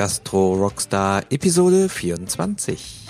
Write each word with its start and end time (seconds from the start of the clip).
Gastro 0.00 0.54
Rockstar 0.54 1.24
Episode 1.28 1.90
24. 1.90 3.06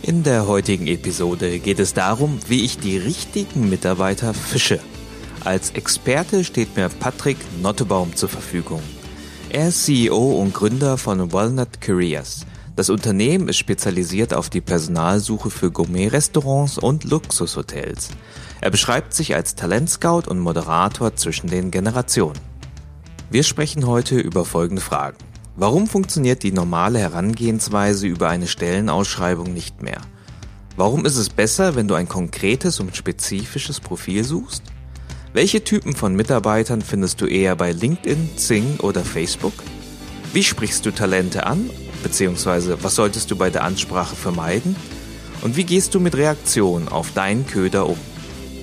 In 0.00 0.22
der 0.22 0.46
heutigen 0.46 0.86
Episode 0.86 1.58
geht 1.58 1.78
es 1.78 1.92
darum, 1.92 2.38
wie 2.48 2.64
ich 2.64 2.78
die 2.78 2.96
richtigen 2.96 3.68
Mitarbeiter 3.68 4.32
fische. 4.32 4.80
Als 5.44 5.72
Experte 5.72 6.44
steht 6.44 6.74
mir 6.74 6.88
Patrick 6.88 7.36
Nottebaum 7.60 8.16
zur 8.16 8.30
Verfügung. 8.30 8.80
Er 9.50 9.68
ist 9.68 9.84
CEO 9.84 10.40
und 10.40 10.54
Gründer 10.54 10.96
von 10.96 11.30
Walnut 11.30 11.82
Careers. 11.82 12.46
Das 12.74 12.88
Unternehmen 12.88 13.48
ist 13.48 13.58
spezialisiert 13.58 14.32
auf 14.32 14.48
die 14.48 14.62
Personalsuche 14.62 15.50
für 15.50 15.70
Gourmet-Restaurants 15.70 16.78
und 16.78 17.04
Luxushotels. 17.04 18.08
Er 18.62 18.70
beschreibt 18.70 19.12
sich 19.12 19.34
als 19.34 19.56
Talentscout 19.56 20.22
und 20.26 20.38
Moderator 20.38 21.14
zwischen 21.16 21.50
den 21.50 21.70
Generationen. 21.70 22.51
Wir 23.32 23.44
sprechen 23.44 23.86
heute 23.86 24.18
über 24.18 24.44
folgende 24.44 24.82
Fragen. 24.82 25.16
Warum 25.56 25.86
funktioniert 25.86 26.42
die 26.42 26.52
normale 26.52 26.98
Herangehensweise 26.98 28.06
über 28.06 28.28
eine 28.28 28.46
Stellenausschreibung 28.46 29.54
nicht 29.54 29.82
mehr? 29.82 30.02
Warum 30.76 31.06
ist 31.06 31.16
es 31.16 31.30
besser, 31.30 31.74
wenn 31.74 31.88
du 31.88 31.94
ein 31.94 32.08
konkretes 32.08 32.78
und 32.78 32.94
spezifisches 32.94 33.80
Profil 33.80 34.22
suchst? 34.22 34.64
Welche 35.32 35.64
Typen 35.64 35.96
von 35.96 36.14
Mitarbeitern 36.14 36.82
findest 36.82 37.22
du 37.22 37.26
eher 37.26 37.56
bei 37.56 37.72
LinkedIn, 37.72 38.36
Zing 38.36 38.76
oder 38.80 39.02
Facebook? 39.02 39.54
Wie 40.34 40.44
sprichst 40.44 40.84
du 40.84 40.90
Talente 40.90 41.46
an? 41.46 41.70
Beziehungsweise 42.02 42.84
was 42.84 42.96
solltest 42.96 43.30
du 43.30 43.36
bei 43.36 43.48
der 43.48 43.64
Ansprache 43.64 44.14
vermeiden? 44.14 44.76
Und 45.40 45.56
wie 45.56 45.64
gehst 45.64 45.94
du 45.94 46.00
mit 46.00 46.16
Reaktionen 46.16 46.88
auf 46.88 47.12
deinen 47.14 47.46
Köder 47.46 47.88
um? 47.88 47.98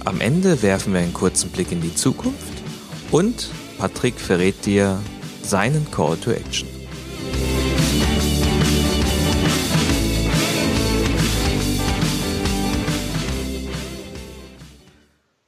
Am 0.06 0.22
Ende 0.22 0.62
werfen 0.62 0.94
wir 0.94 1.00
einen 1.00 1.16
kurzen 1.16 1.50
Blick 1.50 1.72
in 1.72 1.82
die 1.82 1.96
Zukunft 1.96 2.54
und 3.10 3.50
Patrick 3.80 4.20
verrät 4.20 4.66
dir 4.66 5.00
seinen 5.42 5.90
Call 5.90 6.18
to 6.18 6.32
Action. 6.32 6.68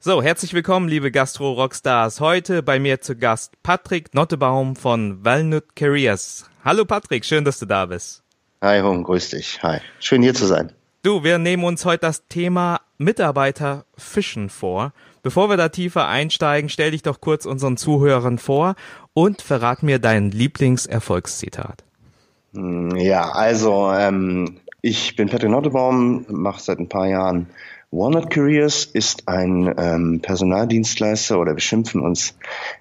So, 0.00 0.22
herzlich 0.22 0.54
willkommen, 0.54 0.88
liebe 0.88 1.10
Gastro-Rockstars. 1.10 2.20
Heute 2.20 2.62
bei 2.62 2.78
mir 2.78 3.02
zu 3.02 3.16
Gast 3.16 3.62
Patrick 3.62 4.14
Nottebaum 4.14 4.76
von 4.76 5.22
Walnut 5.22 5.76
Careers. 5.76 6.46
Hallo 6.64 6.86
Patrick, 6.86 7.26
schön, 7.26 7.44
dass 7.44 7.58
du 7.58 7.66
da 7.66 7.84
bist. 7.84 8.22
Hi 8.62 8.80
Hung, 8.80 9.04
grüß 9.04 9.28
dich. 9.28 9.62
Hi, 9.62 9.80
schön 10.00 10.22
hier 10.22 10.32
zu 10.32 10.46
sein. 10.46 10.72
Du, 11.02 11.22
wir 11.22 11.36
nehmen 11.36 11.64
uns 11.64 11.84
heute 11.84 12.06
das 12.06 12.26
Thema 12.28 12.80
Mitarbeiter 12.96 13.84
fischen 13.98 14.48
vor. 14.48 14.94
Bevor 15.22 15.48
wir 15.48 15.56
da 15.56 15.68
tiefer 15.68 16.08
einsteigen, 16.08 16.68
stell 16.68 16.90
dich 16.90 17.02
doch 17.02 17.20
kurz 17.20 17.46
unseren 17.46 17.76
Zuhörern 17.76 18.38
vor 18.38 18.74
und 19.12 19.40
verrat 19.40 19.82
mir 19.82 19.98
dein 19.98 20.30
Lieblingserfolgszitat. 20.30 21.84
Ja, 22.52 23.30
also 23.30 23.92
ähm, 23.92 24.60
ich 24.82 25.16
bin 25.16 25.28
Patrick 25.28 25.50
Nottebaum, 25.50 26.26
mache 26.28 26.60
seit 26.60 26.78
ein 26.78 26.88
paar 26.88 27.06
Jahren 27.06 27.46
Walnut 27.94 28.30
Careers 28.30 28.86
ist 28.86 29.28
ein 29.28 29.72
ähm, 29.76 30.20
Personaldienstleister 30.22 31.38
oder 31.38 31.52
wir 31.52 31.60
schimpfen 31.60 32.00
uns 32.00 32.34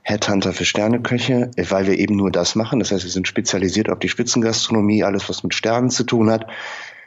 Headhunter 0.03 0.53
für 0.53 0.63
Sterneköche, 0.63 1.51
weil 1.69 1.85
wir 1.85 1.99
eben 1.99 2.15
nur 2.15 2.31
das 2.31 2.55
machen. 2.55 2.79
Das 2.79 2.93
heißt, 2.93 3.03
wir 3.03 3.11
sind 3.11 3.27
spezialisiert 3.27 3.89
auf 3.89 3.99
die 3.99 4.07
Spitzengastronomie, 4.07 5.03
alles 5.03 5.27
was 5.27 5.43
mit 5.43 5.53
Sternen 5.53 5.89
zu 5.89 6.05
tun 6.05 6.31
hat. 6.31 6.47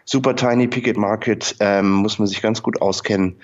Super 0.04 0.36
tiny 0.36 0.68
Picket 0.68 0.98
Market, 0.98 1.56
ähm, 1.60 1.90
muss 1.90 2.18
man 2.18 2.28
sich 2.28 2.42
ganz 2.42 2.62
gut 2.62 2.82
auskennen. 2.82 3.36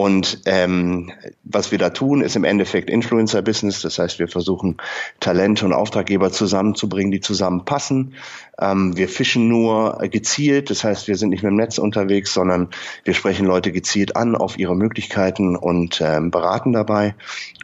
Und 0.00 0.40
ähm, 0.46 1.12
was 1.44 1.72
wir 1.72 1.78
da 1.78 1.90
tun, 1.90 2.22
ist 2.22 2.34
im 2.34 2.44
Endeffekt 2.44 2.88
Influencer-Business. 2.88 3.82
Das 3.82 3.98
heißt, 3.98 4.18
wir 4.18 4.28
versuchen 4.28 4.78
Talente 5.20 5.66
und 5.66 5.74
Auftraggeber 5.74 6.32
zusammenzubringen, 6.32 7.12
die 7.12 7.20
zusammenpassen. 7.20 8.14
Ähm, 8.58 8.96
wir 8.96 9.10
fischen 9.10 9.48
nur 9.48 9.98
gezielt. 10.10 10.70
Das 10.70 10.84
heißt, 10.84 11.06
wir 11.06 11.18
sind 11.18 11.28
nicht 11.28 11.42
mit 11.42 11.50
dem 11.50 11.56
Netz 11.56 11.76
unterwegs, 11.76 12.32
sondern 12.32 12.70
wir 13.04 13.12
sprechen 13.12 13.44
Leute 13.44 13.72
gezielt 13.72 14.16
an 14.16 14.36
auf 14.36 14.58
ihre 14.58 14.74
Möglichkeiten 14.74 15.54
und 15.54 16.00
ähm, 16.00 16.30
beraten 16.30 16.72
dabei. 16.72 17.14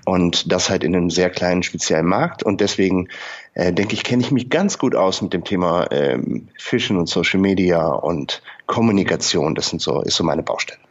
Und 0.04 0.52
das 0.52 0.68
halt 0.68 0.84
in 0.84 0.94
einem 0.94 1.08
sehr 1.08 1.30
kleinen 1.30 1.62
speziellen 1.62 2.04
Markt. 2.04 2.42
Und 2.42 2.60
deswegen 2.60 3.08
äh, 3.54 3.72
denke 3.72 3.94
ich, 3.94 4.04
kenne 4.04 4.22
ich 4.22 4.30
mich 4.30 4.50
ganz 4.50 4.76
gut 4.76 4.94
aus 4.94 5.22
mit 5.22 5.32
dem 5.32 5.44
Thema 5.44 5.90
ähm, 5.90 6.48
Fischen 6.58 6.98
und 6.98 7.08
Social 7.08 7.40
Media 7.40 7.86
und 7.86 8.42
Kommunikation. 8.66 9.54
Das 9.54 9.70
sind 9.70 9.80
so, 9.80 10.02
ist 10.02 10.16
so 10.16 10.22
meine 10.22 10.42
Baustelle. 10.42 10.85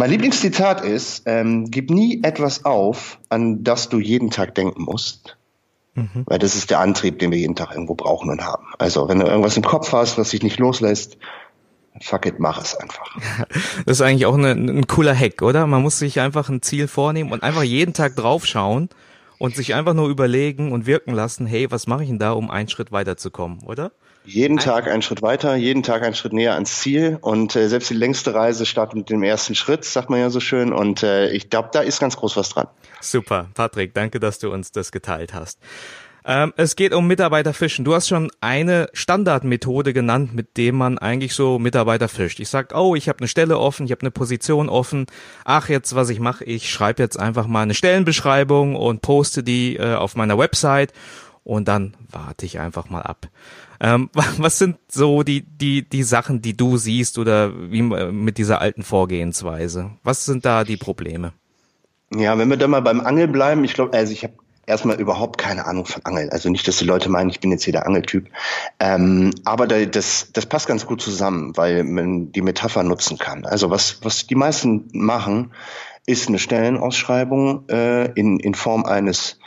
Mein 0.00 0.08
Lieblingszitat 0.08 0.80
ist, 0.80 1.24
ähm, 1.26 1.70
gib 1.70 1.90
nie 1.90 2.22
etwas 2.22 2.64
auf, 2.64 3.18
an 3.28 3.64
das 3.64 3.90
du 3.90 3.98
jeden 3.98 4.30
Tag 4.30 4.54
denken 4.54 4.84
musst. 4.84 5.36
Mhm. 5.94 6.24
Weil 6.24 6.38
das 6.38 6.54
ist 6.54 6.70
der 6.70 6.80
Antrieb, 6.80 7.18
den 7.18 7.30
wir 7.30 7.36
jeden 7.36 7.54
Tag 7.54 7.72
irgendwo 7.72 7.96
brauchen 7.96 8.30
und 8.30 8.42
haben. 8.42 8.64
Also 8.78 9.10
wenn 9.10 9.20
du 9.20 9.26
irgendwas 9.26 9.58
im 9.58 9.62
Kopf 9.62 9.92
hast, 9.92 10.16
was 10.16 10.30
sich 10.30 10.42
nicht 10.42 10.58
loslässt, 10.58 11.18
fuck 12.00 12.24
it, 12.24 12.38
mach 12.38 12.62
es 12.62 12.74
einfach. 12.76 13.14
Das 13.84 13.98
ist 13.98 14.00
eigentlich 14.00 14.24
auch 14.24 14.38
eine, 14.38 14.52
ein 14.52 14.86
cooler 14.86 15.14
Hack, 15.14 15.42
oder? 15.42 15.66
Man 15.66 15.82
muss 15.82 15.98
sich 15.98 16.18
einfach 16.18 16.48
ein 16.48 16.62
Ziel 16.62 16.88
vornehmen 16.88 17.30
und 17.30 17.42
einfach 17.42 17.62
jeden 17.62 17.92
Tag 17.92 18.16
draufschauen 18.16 18.88
und 19.38 19.54
sich 19.54 19.74
einfach 19.74 19.92
nur 19.92 20.08
überlegen 20.08 20.72
und 20.72 20.86
wirken 20.86 21.12
lassen, 21.12 21.44
hey, 21.44 21.70
was 21.70 21.86
mache 21.86 22.04
ich 22.04 22.08
denn 22.08 22.18
da, 22.18 22.32
um 22.32 22.50
einen 22.50 22.70
Schritt 22.70 22.90
weiterzukommen, 22.90 23.58
oder? 23.66 23.92
Jeden 24.24 24.58
Tag 24.58 24.86
einen 24.86 25.02
Schritt 25.02 25.22
weiter, 25.22 25.56
jeden 25.56 25.82
Tag 25.82 26.02
einen 26.02 26.14
Schritt 26.14 26.32
näher 26.32 26.54
ans 26.54 26.80
Ziel. 26.80 27.18
Und 27.20 27.56
äh, 27.56 27.68
selbst 27.68 27.90
die 27.90 27.94
längste 27.94 28.34
Reise 28.34 28.66
startet 28.66 28.96
mit 28.96 29.10
dem 29.10 29.22
ersten 29.22 29.54
Schritt, 29.54 29.84
sagt 29.84 30.10
man 30.10 30.20
ja 30.20 30.30
so 30.30 30.40
schön. 30.40 30.72
Und 30.72 31.02
äh, 31.02 31.30
ich 31.30 31.50
glaube, 31.50 31.70
da 31.72 31.80
ist 31.80 32.00
ganz 32.00 32.16
groß 32.16 32.36
was 32.36 32.50
dran. 32.50 32.68
Super, 33.00 33.48
Patrick, 33.54 33.94
danke, 33.94 34.20
dass 34.20 34.38
du 34.38 34.52
uns 34.52 34.72
das 34.72 34.92
geteilt 34.92 35.32
hast. 35.32 35.58
Ähm, 36.24 36.52
es 36.56 36.76
geht 36.76 36.92
um 36.92 37.06
Mitarbeiterfischen. 37.06 37.84
Du 37.84 37.94
hast 37.94 38.08
schon 38.08 38.30
eine 38.40 38.88
Standardmethode 38.92 39.92
genannt, 39.92 40.34
mit 40.34 40.56
dem 40.58 40.76
man 40.76 40.98
eigentlich 40.98 41.34
so 41.34 41.58
Mitarbeiter 41.58 42.08
fischt. 42.08 42.40
Ich 42.40 42.50
sag, 42.50 42.74
oh, 42.74 42.94
ich 42.94 43.08
habe 43.08 43.20
eine 43.20 43.28
Stelle 43.28 43.58
offen, 43.58 43.86
ich 43.86 43.92
habe 43.92 44.02
eine 44.02 44.10
Position 44.10 44.68
offen. 44.68 45.06
Ach, 45.44 45.68
jetzt 45.68 45.94
was 45.94 46.10
ich 46.10 46.20
mache, 46.20 46.44
ich 46.44 46.70
schreibe 46.70 47.02
jetzt 47.02 47.18
einfach 47.18 47.46
mal 47.46 47.62
eine 47.62 47.74
Stellenbeschreibung 47.74 48.76
und 48.76 49.00
poste 49.00 49.42
die 49.42 49.76
äh, 49.76 49.94
auf 49.94 50.14
meiner 50.14 50.36
Website 50.36 50.92
und 51.42 51.68
dann 51.68 51.96
warte 52.10 52.44
ich 52.44 52.60
einfach 52.60 52.90
mal 52.90 53.02
ab. 53.02 53.26
Ähm, 53.80 54.10
was 54.38 54.58
sind 54.58 54.76
so 54.88 55.22
die, 55.22 55.42
die, 55.42 55.88
die 55.88 56.02
Sachen, 56.02 56.42
die 56.42 56.56
du 56.56 56.76
siehst 56.76 57.18
oder 57.18 57.52
wie 57.70 57.82
mit 57.82 58.38
dieser 58.38 58.60
alten 58.60 58.82
Vorgehensweise? 58.82 59.90
Was 60.02 60.24
sind 60.24 60.44
da 60.44 60.64
die 60.64 60.76
Probleme? 60.76 61.32
Ja, 62.14 62.36
wenn 62.38 62.48
wir 62.50 62.56
da 62.56 62.66
mal 62.66 62.82
beim 62.82 63.00
Angeln 63.00 63.30
bleiben, 63.30 63.64
ich 63.64 63.74
glaube, 63.74 63.96
also 63.96 64.12
ich 64.12 64.24
habe 64.24 64.34
erstmal 64.66 65.00
überhaupt 65.00 65.38
keine 65.38 65.66
Ahnung 65.66 65.86
von 65.86 66.04
Angeln. 66.04 66.30
Also 66.30 66.48
nicht, 66.48 66.66
dass 66.66 66.78
die 66.78 66.84
Leute 66.84 67.08
meinen, 67.08 67.30
ich 67.30 67.40
bin 67.40 67.50
jetzt 67.50 67.64
hier 67.64 67.72
der 67.72 67.86
Angeltyp. 67.86 68.28
Ähm, 68.78 69.32
aber 69.44 69.66
da, 69.66 69.84
das, 69.84 70.28
das 70.32 70.46
passt 70.46 70.68
ganz 70.68 70.86
gut 70.86 71.00
zusammen, 71.02 71.56
weil 71.56 71.84
man 71.84 72.32
die 72.32 72.42
Metapher 72.42 72.82
nutzen 72.82 73.18
kann. 73.18 73.44
Also 73.44 73.70
was, 73.70 73.98
was 74.02 74.26
die 74.26 74.34
meisten 74.36 74.88
machen, 74.92 75.52
ist 76.06 76.28
eine 76.28 76.38
Stellenausschreibung 76.38 77.68
äh, 77.68 78.06
in, 78.12 78.40
in 78.40 78.54
Form 78.54 78.84
eines 78.84 79.38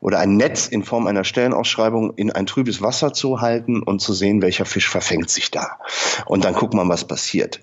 oder 0.00 0.18
ein 0.18 0.36
Netz 0.36 0.66
in 0.66 0.84
Form 0.84 1.06
einer 1.06 1.24
Stellenausschreibung 1.24 2.14
in 2.14 2.32
ein 2.32 2.46
trübes 2.46 2.82
Wasser 2.82 3.12
zu 3.12 3.40
halten 3.40 3.82
und 3.82 4.00
zu 4.00 4.12
sehen, 4.12 4.42
welcher 4.42 4.64
Fisch 4.64 4.88
verfängt 4.88 5.30
sich 5.30 5.50
da. 5.50 5.78
Und 6.26 6.44
dann 6.44 6.54
guckt 6.54 6.74
man, 6.74 6.88
was 6.88 7.06
passiert. 7.06 7.60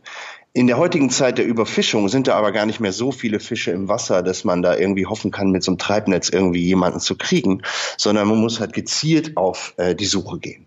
In 0.54 0.68
der 0.68 0.78
heutigen 0.78 1.10
Zeit 1.10 1.38
der 1.38 1.46
Überfischung 1.46 2.08
sind 2.08 2.28
da 2.28 2.36
aber 2.38 2.54
gar 2.54 2.66
nicht 2.66 2.80
mehr 2.80 2.94
so 2.94 3.12
viele 3.12 3.42
Fische 3.42 3.72
im 3.72 3.90
Wasser, 3.90 4.24
dass 4.24 4.46
man 4.46 4.62
da 4.62 4.78
irgendwie 4.78 5.06
hoffen 5.06 5.30
kann, 5.30 5.52
mit 5.52 5.64
so 5.64 5.72
einem 5.72 5.78
Treibnetz 5.78 6.30
irgendwie 6.30 6.64
jemanden 6.64 7.02
zu 7.02 7.18
kriegen, 7.18 7.62
sondern 7.98 8.30
man 8.30 8.40
muss 8.40 8.62
halt 8.62 8.72
gezielt 8.72 9.36
auf 9.36 9.74
äh, 9.76 9.96
die 9.96 10.06
Suche 10.06 10.40
gehen. 10.40 10.66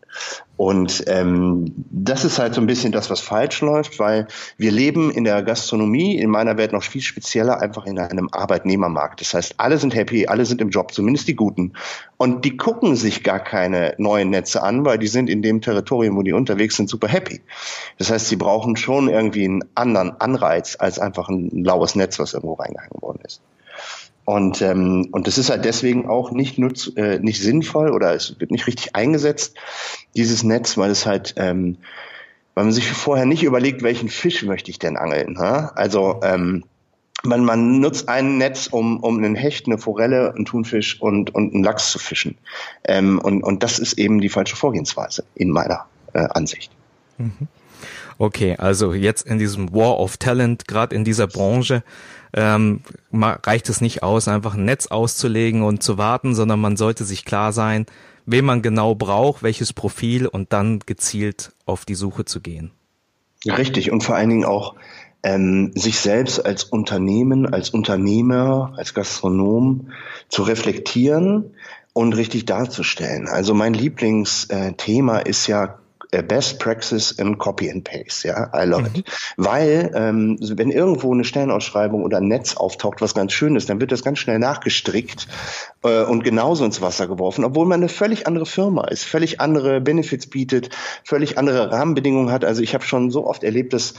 Und 0.58 1.04
ähm, 1.06 1.72
das 1.76 2.24
ist 2.24 2.40
halt 2.40 2.52
so 2.52 2.60
ein 2.60 2.66
bisschen 2.66 2.90
das, 2.90 3.10
was 3.10 3.20
falsch 3.20 3.60
läuft, 3.60 4.00
weil 4.00 4.26
wir 4.56 4.72
leben 4.72 5.12
in 5.12 5.22
der 5.22 5.44
Gastronomie, 5.44 6.18
in 6.18 6.30
meiner 6.30 6.56
Welt 6.56 6.72
noch 6.72 6.82
viel 6.82 7.00
spezieller, 7.00 7.62
einfach 7.62 7.86
in 7.86 7.96
einem 7.96 8.28
Arbeitnehmermarkt. 8.32 9.20
Das 9.20 9.34
heißt, 9.34 9.54
alle 9.58 9.78
sind 9.78 9.94
happy, 9.94 10.26
alle 10.26 10.44
sind 10.44 10.60
im 10.60 10.70
Job, 10.70 10.92
zumindest 10.92 11.28
die 11.28 11.36
Guten. 11.36 11.74
Und 12.16 12.44
die 12.44 12.56
gucken 12.56 12.96
sich 12.96 13.22
gar 13.22 13.38
keine 13.38 13.94
neuen 13.98 14.30
Netze 14.30 14.60
an, 14.60 14.84
weil 14.84 14.98
die 14.98 15.06
sind 15.06 15.30
in 15.30 15.42
dem 15.42 15.60
Territorium, 15.60 16.16
wo 16.16 16.22
die 16.22 16.32
unterwegs 16.32 16.74
sind, 16.74 16.90
super 16.90 17.06
happy. 17.06 17.40
Das 17.96 18.10
heißt, 18.10 18.26
sie 18.26 18.34
brauchen 18.34 18.76
schon 18.76 19.08
irgendwie 19.08 19.44
einen 19.44 19.62
anderen 19.76 20.20
Anreiz 20.20 20.74
als 20.76 20.98
einfach 20.98 21.28
ein 21.28 21.50
laues 21.62 21.94
Netz, 21.94 22.18
was 22.18 22.34
irgendwo 22.34 22.54
reingehangen 22.54 23.00
worden 23.00 23.20
ist. 23.24 23.40
Und, 24.28 24.60
ähm, 24.60 25.08
und 25.10 25.26
das 25.26 25.38
ist 25.38 25.48
halt 25.48 25.64
deswegen 25.64 26.06
auch 26.06 26.32
nicht, 26.32 26.58
nutz, 26.58 26.92
äh, 26.96 27.18
nicht 27.18 27.40
sinnvoll 27.40 27.90
oder 27.90 28.12
es 28.12 28.38
wird 28.38 28.50
nicht 28.50 28.66
richtig 28.66 28.94
eingesetzt, 28.94 29.56
dieses 30.16 30.42
Netz, 30.42 30.76
weil 30.76 30.90
es 30.90 31.06
halt, 31.06 31.32
ähm, 31.38 31.78
weil 32.54 32.64
man 32.64 32.74
sich 32.74 32.92
vorher 32.92 33.24
nicht 33.24 33.42
überlegt, 33.42 33.82
welchen 33.82 34.10
Fisch 34.10 34.42
möchte 34.42 34.70
ich 34.70 34.78
denn 34.78 34.98
angeln. 34.98 35.38
Ha? 35.38 35.72
Also 35.76 36.20
ähm, 36.22 36.64
man, 37.22 37.42
man 37.42 37.80
nutzt 37.80 38.10
ein 38.10 38.36
Netz, 38.36 38.66
um, 38.66 39.02
um 39.02 39.16
einen 39.16 39.34
Hecht, 39.34 39.64
eine 39.64 39.78
Forelle, 39.78 40.34
einen 40.34 40.44
Thunfisch 40.44 41.00
und, 41.00 41.34
und 41.34 41.54
einen 41.54 41.64
Lachs 41.64 41.90
zu 41.90 41.98
fischen. 41.98 42.36
Ähm, 42.84 43.18
und, 43.20 43.42
und 43.42 43.62
das 43.62 43.78
ist 43.78 43.94
eben 43.94 44.20
die 44.20 44.28
falsche 44.28 44.56
Vorgehensweise 44.56 45.24
in 45.36 45.48
meiner 45.48 45.86
äh, 46.12 46.18
Ansicht. 46.18 46.70
Mhm. 47.16 47.48
Okay, 48.18 48.56
also 48.58 48.92
jetzt 48.92 49.26
in 49.26 49.38
diesem 49.38 49.72
War 49.72 49.98
of 49.98 50.18
Talent, 50.18 50.68
gerade 50.68 50.94
in 50.94 51.04
dieser 51.04 51.28
Branche, 51.28 51.82
ähm, 52.34 52.82
reicht 53.12 53.68
es 53.68 53.80
nicht 53.80 54.02
aus, 54.02 54.28
einfach 54.28 54.54
ein 54.54 54.64
Netz 54.64 54.86
auszulegen 54.86 55.62
und 55.62 55.82
zu 55.82 55.98
warten, 55.98 56.34
sondern 56.34 56.60
man 56.60 56.76
sollte 56.76 57.04
sich 57.04 57.24
klar 57.24 57.52
sein, 57.52 57.86
wen 58.26 58.44
man 58.44 58.62
genau 58.62 58.94
braucht, 58.94 59.42
welches 59.42 59.72
Profil 59.72 60.26
und 60.26 60.52
dann 60.52 60.80
gezielt 60.80 61.52
auf 61.64 61.84
die 61.84 61.94
Suche 61.94 62.24
zu 62.24 62.40
gehen. 62.40 62.72
Richtig 63.46 63.90
und 63.90 64.02
vor 64.02 64.16
allen 64.16 64.30
Dingen 64.30 64.44
auch 64.44 64.74
ähm, 65.22 65.72
sich 65.74 65.98
selbst 65.98 66.44
als 66.44 66.64
Unternehmen, 66.64 67.46
als 67.46 67.70
Unternehmer, 67.70 68.74
als 68.76 68.94
Gastronom 68.94 69.90
zu 70.28 70.42
reflektieren 70.42 71.54
und 71.92 72.16
richtig 72.16 72.44
darzustellen. 72.44 73.28
Also 73.28 73.54
mein 73.54 73.74
Lieblingsthema 73.74 75.18
ist 75.18 75.46
ja 75.46 75.64
äh, 75.64 75.68
Best 76.10 76.58
Practice 76.58 77.12
in 77.12 77.36
Copy 77.36 77.70
and 77.70 77.84
Paste, 77.84 78.28
ja, 78.28 78.50
I 78.54 78.66
love 78.66 78.88
mhm. 78.88 78.96
it. 78.96 79.04
Weil, 79.36 79.90
ähm, 79.94 80.38
wenn 80.40 80.70
irgendwo 80.70 81.12
eine 81.12 81.24
Stellenausschreibung 81.24 82.02
oder 82.02 82.18
ein 82.18 82.28
Netz 82.28 82.56
auftaucht, 82.56 83.02
was 83.02 83.14
ganz 83.14 83.32
schön 83.32 83.56
ist, 83.56 83.68
dann 83.68 83.80
wird 83.80 83.92
das 83.92 84.02
ganz 84.02 84.18
schnell 84.18 84.38
nachgestrickt 84.38 85.28
äh, 85.84 86.04
und 86.04 86.24
genauso 86.24 86.64
ins 86.64 86.80
Wasser 86.80 87.06
geworfen, 87.08 87.44
obwohl 87.44 87.66
man 87.66 87.80
eine 87.80 87.90
völlig 87.90 88.26
andere 88.26 88.46
Firma 88.46 88.88
ist, 88.88 89.04
völlig 89.04 89.40
andere 89.40 89.80
Benefits 89.80 90.26
bietet, 90.26 90.70
völlig 91.04 91.36
andere 91.36 91.70
Rahmenbedingungen 91.70 92.30
hat. 92.30 92.44
Also 92.44 92.62
ich 92.62 92.72
habe 92.74 92.84
schon 92.84 93.10
so 93.10 93.26
oft 93.26 93.44
erlebt, 93.44 93.74
dass 93.74 93.94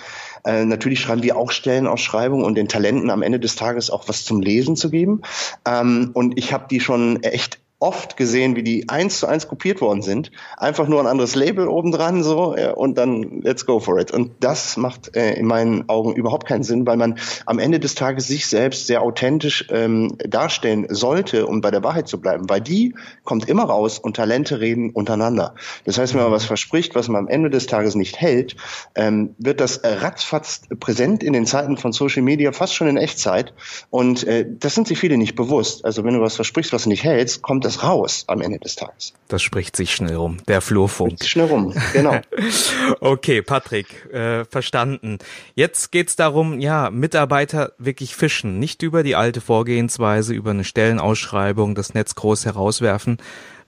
äh, 0.46 0.66
natürlich 0.66 1.02
schreiben 1.02 1.22
wir 1.24 1.38
auch 1.38 1.52
Stellenausschreibungen 1.52 2.46
und 2.46 2.56
den 2.56 2.68
Talenten 2.68 3.10
am 3.12 3.22
Ende 3.22 3.40
des 3.40 3.56
Tages 3.56 3.90
auch 3.92 4.08
was 4.08 4.26
zum 4.26 4.42
Lesen 4.42 4.76
zu 4.76 4.90
geben. 4.90 5.22
Ähm, 5.66 6.12
und 6.14 6.38
ich 6.38 6.54
habe 6.54 6.66
die 6.70 6.80
schon 6.80 7.22
echt 7.24 7.59
oft 7.80 8.18
gesehen, 8.18 8.58
wie 8.58 8.64
die 8.64 8.90
eins 8.90 9.20
zu 9.20 9.28
eins 9.28 9.48
kopiert 9.48 9.80
worden 9.80 10.02
sind. 10.02 10.32
Einfach 10.58 10.90
nur 10.90 11.00
ein 11.00 11.08
anderes 11.08 11.36
Label 11.36 11.70
obendran 11.70 12.24
so 12.24 12.56
und 12.76 12.98
dann 12.98 13.42
let's 13.42 13.66
go 13.66 13.80
for 13.80 13.98
it. 14.00 14.12
Und 14.12 14.32
das 14.42 14.76
macht 14.76 15.16
äh, 15.16 15.34
in 15.34 15.46
meinen 15.46 15.88
Augen 15.88 16.14
überhaupt 16.14 16.46
keinen 16.46 16.64
Sinn, 16.64 16.86
weil 16.86 16.98
man 16.98 17.18
am 17.46 17.58
Ende 17.58 17.80
des 17.80 17.96
Tages 17.96 18.28
sich 18.28 18.48
selbst 18.48 18.88
sehr 18.88 19.02
authentisch 19.02 19.68
ähm, 19.72 20.18
darstellen 20.18 20.88
sollte, 20.90 21.48
um 21.48 21.62
bei 21.62 21.72
der 21.72 21.82
Wahrheit 21.82 22.10
zu 22.10 22.20
bleiben. 22.20 22.50
Weil 22.50 22.60
die 22.60 22.96
kommt 23.24 23.48
immer 23.48 23.64
raus 23.64 23.98
und 23.98 24.18
Talente 24.18 24.60
reden 24.60 24.90
untereinander. 24.90 25.56
Das 25.86 25.98
heißt, 25.98 26.14
wenn 26.14 26.24
man 26.24 26.32
was 26.34 26.46
verspricht, 26.46 26.96
was 26.96 27.08
man 27.08 27.20
am 27.20 27.28
Ende 27.30 27.50
des 27.50 27.66
Tages 27.66 27.96
nicht 27.96 28.20
hält, 28.20 28.58
ähm, 28.96 29.36
wird 29.38 29.62
das 29.62 29.82
ratzfatz 29.84 30.64
präsent 30.82 31.24
in 31.24 31.32
den 31.32 31.46
Zeiten 31.46 31.78
von 31.78 31.94
Social 31.94 32.24
Media, 32.24 32.52
fast 32.52 32.76
schon 32.76 32.88
in 32.88 32.98
Echtzeit. 32.98 33.54
Und 33.90 34.26
äh, 34.26 34.46
das 34.50 34.76
sind 34.76 34.88
sich 34.88 35.00
viele 35.00 35.18
nicht 35.18 35.36
bewusst. 35.36 35.86
Also 35.86 36.04
wenn 36.04 36.14
du 36.14 36.20
was 36.20 36.36
versprichst, 36.36 36.74
was 36.74 36.84
du 36.84 36.90
nicht 36.90 37.06
hältst, 37.06 37.42
kommt 37.42 37.64
das 37.64 37.69
raus 37.84 38.24
am 38.28 38.42
Ende 38.42 38.60
des 38.60 38.76
Tages. 38.76 39.14
Das 39.28 39.42
spricht 39.42 39.76
sich 39.76 39.94
schnell 39.94 40.16
rum, 40.16 40.38
der 40.48 40.62
Flurfunk. 40.62 41.24
Schnell 41.24 41.48
rum, 41.48 41.74
genau. 41.94 42.20
okay, 43.00 43.42
Patrick, 43.42 44.12
äh, 44.12 44.46
verstanden. 44.46 45.20
Jetzt 45.56 45.92
geht's 45.92 46.16
darum, 46.16 46.60
ja, 46.60 46.90
Mitarbeiter 46.90 47.74
wirklich 47.78 48.16
fischen, 48.16 48.60
nicht 48.60 48.82
über 48.82 49.04
die 49.04 49.16
alte 49.16 49.42
Vorgehensweise, 49.42 50.34
über 50.34 50.52
eine 50.52 50.64
Stellenausschreibung, 50.64 51.76
das 51.76 51.94
Netz 51.94 52.16
groß 52.16 52.46
herauswerfen. 52.46 53.18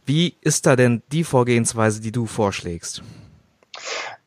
Wie 0.06 0.36
ist 0.42 0.66
da 0.66 0.76
denn 0.76 1.04
die 1.12 1.24
Vorgehensweise, 1.24 2.02
die 2.02 2.12
du 2.12 2.26
vorschlägst? 2.26 3.04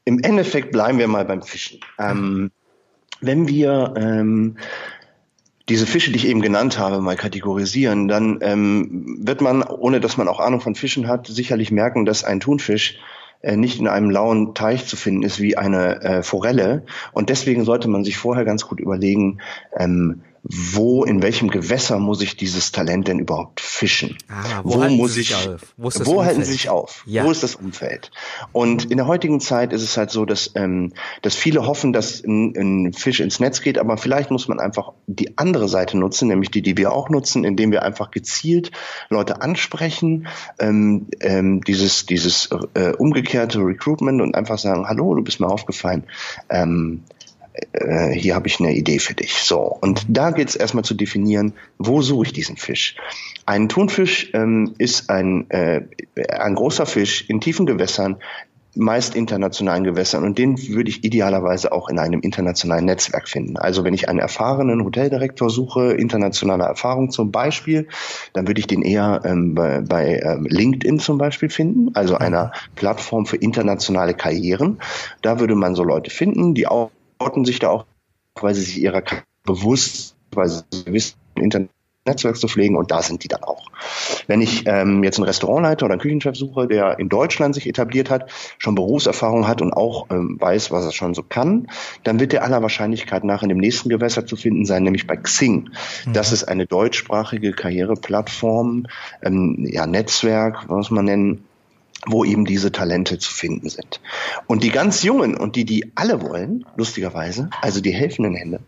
Im 0.04 0.20
Endeffekt 0.20 0.70
bleiben 0.70 0.98
wir 0.98 1.08
mal 1.08 1.24
beim 1.24 1.42
Fischen. 1.42 1.80
Ähm, 1.98 2.50
wenn 3.20 3.48
wir 3.48 3.94
ähm, 3.96 4.56
diese 5.68 5.86
Fische, 5.86 6.10
die 6.10 6.18
ich 6.18 6.26
eben 6.28 6.42
genannt 6.42 6.78
habe, 6.78 7.00
mal 7.00 7.16
kategorisieren, 7.16 8.08
dann 8.08 8.38
ähm, 8.42 9.16
wird 9.20 9.40
man, 9.40 9.62
ohne 9.62 10.00
dass 10.00 10.16
man 10.16 10.28
auch 10.28 10.40
Ahnung 10.40 10.60
von 10.60 10.74
Fischen 10.74 11.08
hat, 11.08 11.26
sicherlich 11.26 11.70
merken, 11.70 12.04
dass 12.04 12.24
ein 12.24 12.40
Thunfisch 12.40 12.98
äh, 13.40 13.56
nicht 13.56 13.80
in 13.80 13.88
einem 13.88 14.10
lauen 14.10 14.54
Teich 14.54 14.86
zu 14.86 14.96
finden 14.96 15.22
ist 15.22 15.40
wie 15.40 15.56
eine 15.56 16.02
äh, 16.02 16.22
Forelle. 16.22 16.84
Und 17.12 17.30
deswegen 17.30 17.64
sollte 17.64 17.88
man 17.88 18.04
sich 18.04 18.18
vorher 18.18 18.44
ganz 18.44 18.66
gut 18.66 18.80
überlegen, 18.80 19.40
ähm, 19.76 20.22
wo, 20.46 21.04
in 21.04 21.22
welchem 21.22 21.50
Gewässer 21.50 21.98
muss 21.98 22.20
ich 22.20 22.36
dieses 22.36 22.70
Talent 22.70 23.08
denn 23.08 23.18
überhaupt 23.18 23.60
fischen? 23.60 24.18
Ah, 24.28 24.60
wo, 24.62 24.74
wo 24.74 24.88
muss 24.90 25.16
ich? 25.16 25.34
Wo, 25.78 25.88
wo 25.88 26.22
halten 26.22 26.44
sie 26.44 26.52
sich 26.52 26.68
auf? 26.68 27.02
Ja. 27.06 27.24
Wo 27.24 27.30
ist 27.30 27.42
das 27.42 27.54
Umfeld? 27.54 28.10
Und 28.52 28.90
in 28.90 28.98
der 28.98 29.06
heutigen 29.06 29.40
Zeit 29.40 29.72
ist 29.72 29.82
es 29.82 29.96
halt 29.96 30.10
so, 30.10 30.26
dass, 30.26 30.50
ähm, 30.54 30.92
dass 31.22 31.34
viele 31.34 31.66
hoffen, 31.66 31.94
dass 31.94 32.22
ein, 32.22 32.54
ein 32.56 32.92
Fisch 32.92 33.20
ins 33.20 33.40
Netz 33.40 33.62
geht, 33.62 33.78
aber 33.78 33.96
vielleicht 33.96 34.30
muss 34.30 34.46
man 34.46 34.60
einfach 34.60 34.92
die 35.06 35.38
andere 35.38 35.66
Seite 35.66 35.96
nutzen, 35.96 36.28
nämlich 36.28 36.50
die, 36.50 36.60
die 36.60 36.76
wir 36.76 36.92
auch 36.92 37.08
nutzen, 37.08 37.44
indem 37.44 37.72
wir 37.72 37.82
einfach 37.82 38.10
gezielt 38.10 38.70
Leute 39.08 39.40
ansprechen, 39.40 40.28
ähm, 40.58 41.06
ähm, 41.20 41.62
dieses, 41.62 42.04
dieses 42.04 42.50
äh, 42.74 42.92
umgekehrte 42.92 43.60
Recruitment 43.60 44.20
und 44.20 44.34
einfach 44.34 44.58
sagen, 44.58 44.86
hallo, 44.86 45.14
du 45.14 45.22
bist 45.22 45.40
mir 45.40 45.48
aufgefallen. 45.48 46.04
Ähm, 46.50 47.02
äh, 47.72 48.10
hier 48.10 48.34
habe 48.34 48.48
ich 48.48 48.60
eine 48.60 48.74
Idee 48.74 48.98
für 48.98 49.14
dich. 49.14 49.34
So, 49.34 49.60
und 49.80 50.06
da 50.08 50.30
geht 50.30 50.48
es 50.48 50.56
erstmal 50.56 50.84
zu 50.84 50.94
definieren, 50.94 51.54
wo 51.78 52.02
suche 52.02 52.26
ich 52.26 52.32
diesen 52.32 52.56
Fisch. 52.56 52.96
Ein 53.46 53.68
Thunfisch 53.68 54.30
ähm, 54.34 54.74
ist 54.78 55.10
ein, 55.10 55.48
äh, 55.50 55.82
ein 56.28 56.54
großer 56.54 56.86
Fisch 56.86 57.28
in 57.28 57.40
tiefen 57.40 57.66
Gewässern, 57.66 58.16
meist 58.76 59.14
internationalen 59.14 59.84
Gewässern 59.84 60.24
und 60.24 60.36
den 60.36 60.58
würde 60.68 60.90
ich 60.90 61.04
idealerweise 61.04 61.70
auch 61.70 61.88
in 61.88 62.00
einem 62.00 62.20
internationalen 62.20 62.86
Netzwerk 62.86 63.28
finden. 63.28 63.56
Also 63.56 63.84
wenn 63.84 63.94
ich 63.94 64.08
einen 64.08 64.18
erfahrenen 64.18 64.84
Hoteldirektor 64.84 65.48
suche, 65.48 65.92
internationale 65.92 66.64
Erfahrung 66.64 67.10
zum 67.10 67.30
Beispiel, 67.30 67.86
dann 68.32 68.48
würde 68.48 68.58
ich 68.58 68.66
den 68.66 68.82
eher 68.82 69.22
ähm, 69.24 69.54
bei, 69.54 69.80
bei 69.80 70.20
ähm, 70.24 70.46
LinkedIn 70.48 70.98
zum 70.98 71.18
Beispiel 71.18 71.50
finden, 71.50 71.94
also 71.94 72.16
einer 72.16 72.50
Plattform 72.74 73.26
für 73.26 73.36
internationale 73.36 74.14
Karrieren. 74.14 74.80
Da 75.22 75.38
würde 75.38 75.54
man 75.54 75.76
so 75.76 75.84
Leute 75.84 76.10
finden, 76.10 76.54
die 76.54 76.66
auch 76.66 76.90
outen 77.18 77.44
sich 77.44 77.58
da 77.58 77.70
auch, 77.70 77.86
weil 78.40 78.54
sie 78.54 78.62
sich 78.62 78.80
ihrer 78.80 79.02
bewusst, 79.44 80.16
weil 80.32 80.48
sie 80.48 80.64
wissen, 80.86 81.16
Internet 81.34 81.70
Netzwerk 82.06 82.36
zu 82.36 82.48
pflegen 82.48 82.76
und 82.76 82.90
da 82.90 83.02
sind 83.02 83.24
die 83.24 83.28
dann 83.28 83.42
auch. 83.44 83.66
Wenn 84.26 84.42
ich 84.42 84.66
ähm, 84.66 85.02
jetzt 85.02 85.18
einen 85.18 85.26
Restaurantleiter 85.26 85.86
oder 85.86 85.94
einen 85.94 86.00
Küchenchef 86.00 86.36
suche, 86.36 86.66
der 86.66 86.98
in 86.98 87.08
Deutschland 87.08 87.54
sich 87.54 87.66
etabliert 87.66 88.10
hat, 88.10 88.30
schon 88.58 88.74
Berufserfahrung 88.74 89.48
hat 89.48 89.62
und 89.62 89.72
auch 89.72 90.06
ähm, 90.10 90.36
weiß, 90.38 90.70
was 90.70 90.84
er 90.84 90.92
schon 90.92 91.14
so 91.14 91.22
kann, 91.22 91.68
dann 92.02 92.20
wird 92.20 92.32
der 92.32 92.44
aller 92.44 92.60
Wahrscheinlichkeit 92.62 93.24
nach 93.24 93.42
in 93.42 93.48
dem 93.48 93.58
nächsten 93.58 93.88
Gewässer 93.88 94.26
zu 94.26 94.36
finden 94.36 94.66
sein, 94.66 94.82
nämlich 94.82 95.06
bei 95.06 95.16
Xing. 95.16 95.70
Mhm. 96.06 96.12
Das 96.12 96.32
ist 96.32 96.44
eine 96.44 96.66
deutschsprachige 96.66 97.52
Karriereplattform, 97.52 98.86
ähm, 99.22 99.66
ja 99.68 99.86
Netzwerk, 99.86 100.68
was 100.68 100.90
man 100.90 101.06
nennen, 101.06 101.44
wo 102.06 102.24
eben 102.24 102.44
diese 102.44 102.72
Talente 102.72 103.18
zu 103.18 103.32
finden 103.32 103.68
sind. 103.68 104.00
Und 104.46 104.62
die 104.62 104.70
ganz 104.70 105.02
Jungen 105.02 105.36
und 105.36 105.56
die, 105.56 105.64
die 105.64 105.92
alle 105.94 106.22
wollen, 106.22 106.64
lustigerweise, 106.76 107.50
also 107.62 107.80
die 107.80 107.92
helfenden 107.92 108.34
Hände, 108.34 108.60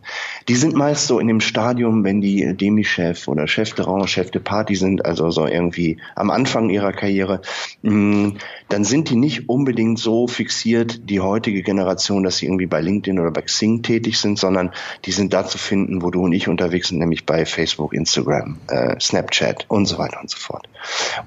die 0.48 0.54
sind 0.54 0.74
meist 0.74 1.06
so 1.06 1.18
in 1.18 1.26
dem 1.26 1.40
Stadium, 1.40 2.04
wenn 2.04 2.20
die 2.20 2.56
Demi-Chef 2.56 3.26
oder 3.26 3.48
Chef 3.48 3.74
de 3.74 3.84
Rang, 3.84 4.06
Chef 4.06 4.30
de 4.30 4.40
Party 4.40 4.76
sind, 4.76 5.04
also 5.04 5.30
so 5.30 5.46
irgendwie 5.46 5.98
am 6.14 6.30
Anfang 6.30 6.70
ihrer 6.70 6.92
Karriere, 6.92 7.40
mm, 7.82 8.30
dann 8.68 8.84
sind 8.84 9.10
die 9.10 9.16
nicht 9.16 9.48
unbedingt 9.48 9.98
so 9.98 10.28
fixiert, 10.28 11.08
die 11.10 11.20
heutige 11.20 11.62
Generation, 11.62 12.22
dass 12.22 12.38
sie 12.38 12.46
irgendwie 12.46 12.66
bei 12.66 12.80
LinkedIn 12.80 13.18
oder 13.18 13.30
bei 13.30 13.42
Xing 13.42 13.82
tätig 13.82 14.18
sind, 14.18 14.38
sondern 14.38 14.72
die 15.04 15.12
sind 15.12 15.32
da 15.32 15.46
zu 15.46 15.58
finden, 15.58 16.02
wo 16.02 16.10
du 16.10 16.22
und 16.22 16.32
ich 16.32 16.48
unterwegs 16.48 16.88
sind, 16.88 16.98
nämlich 16.98 17.26
bei 17.26 17.44
Facebook, 17.44 17.92
Instagram, 17.92 18.58
äh, 18.68 19.00
Snapchat 19.00 19.66
und 19.68 19.86
so 19.86 19.98
weiter 19.98 20.20
und 20.20 20.30
so 20.30 20.38
fort. 20.38 20.68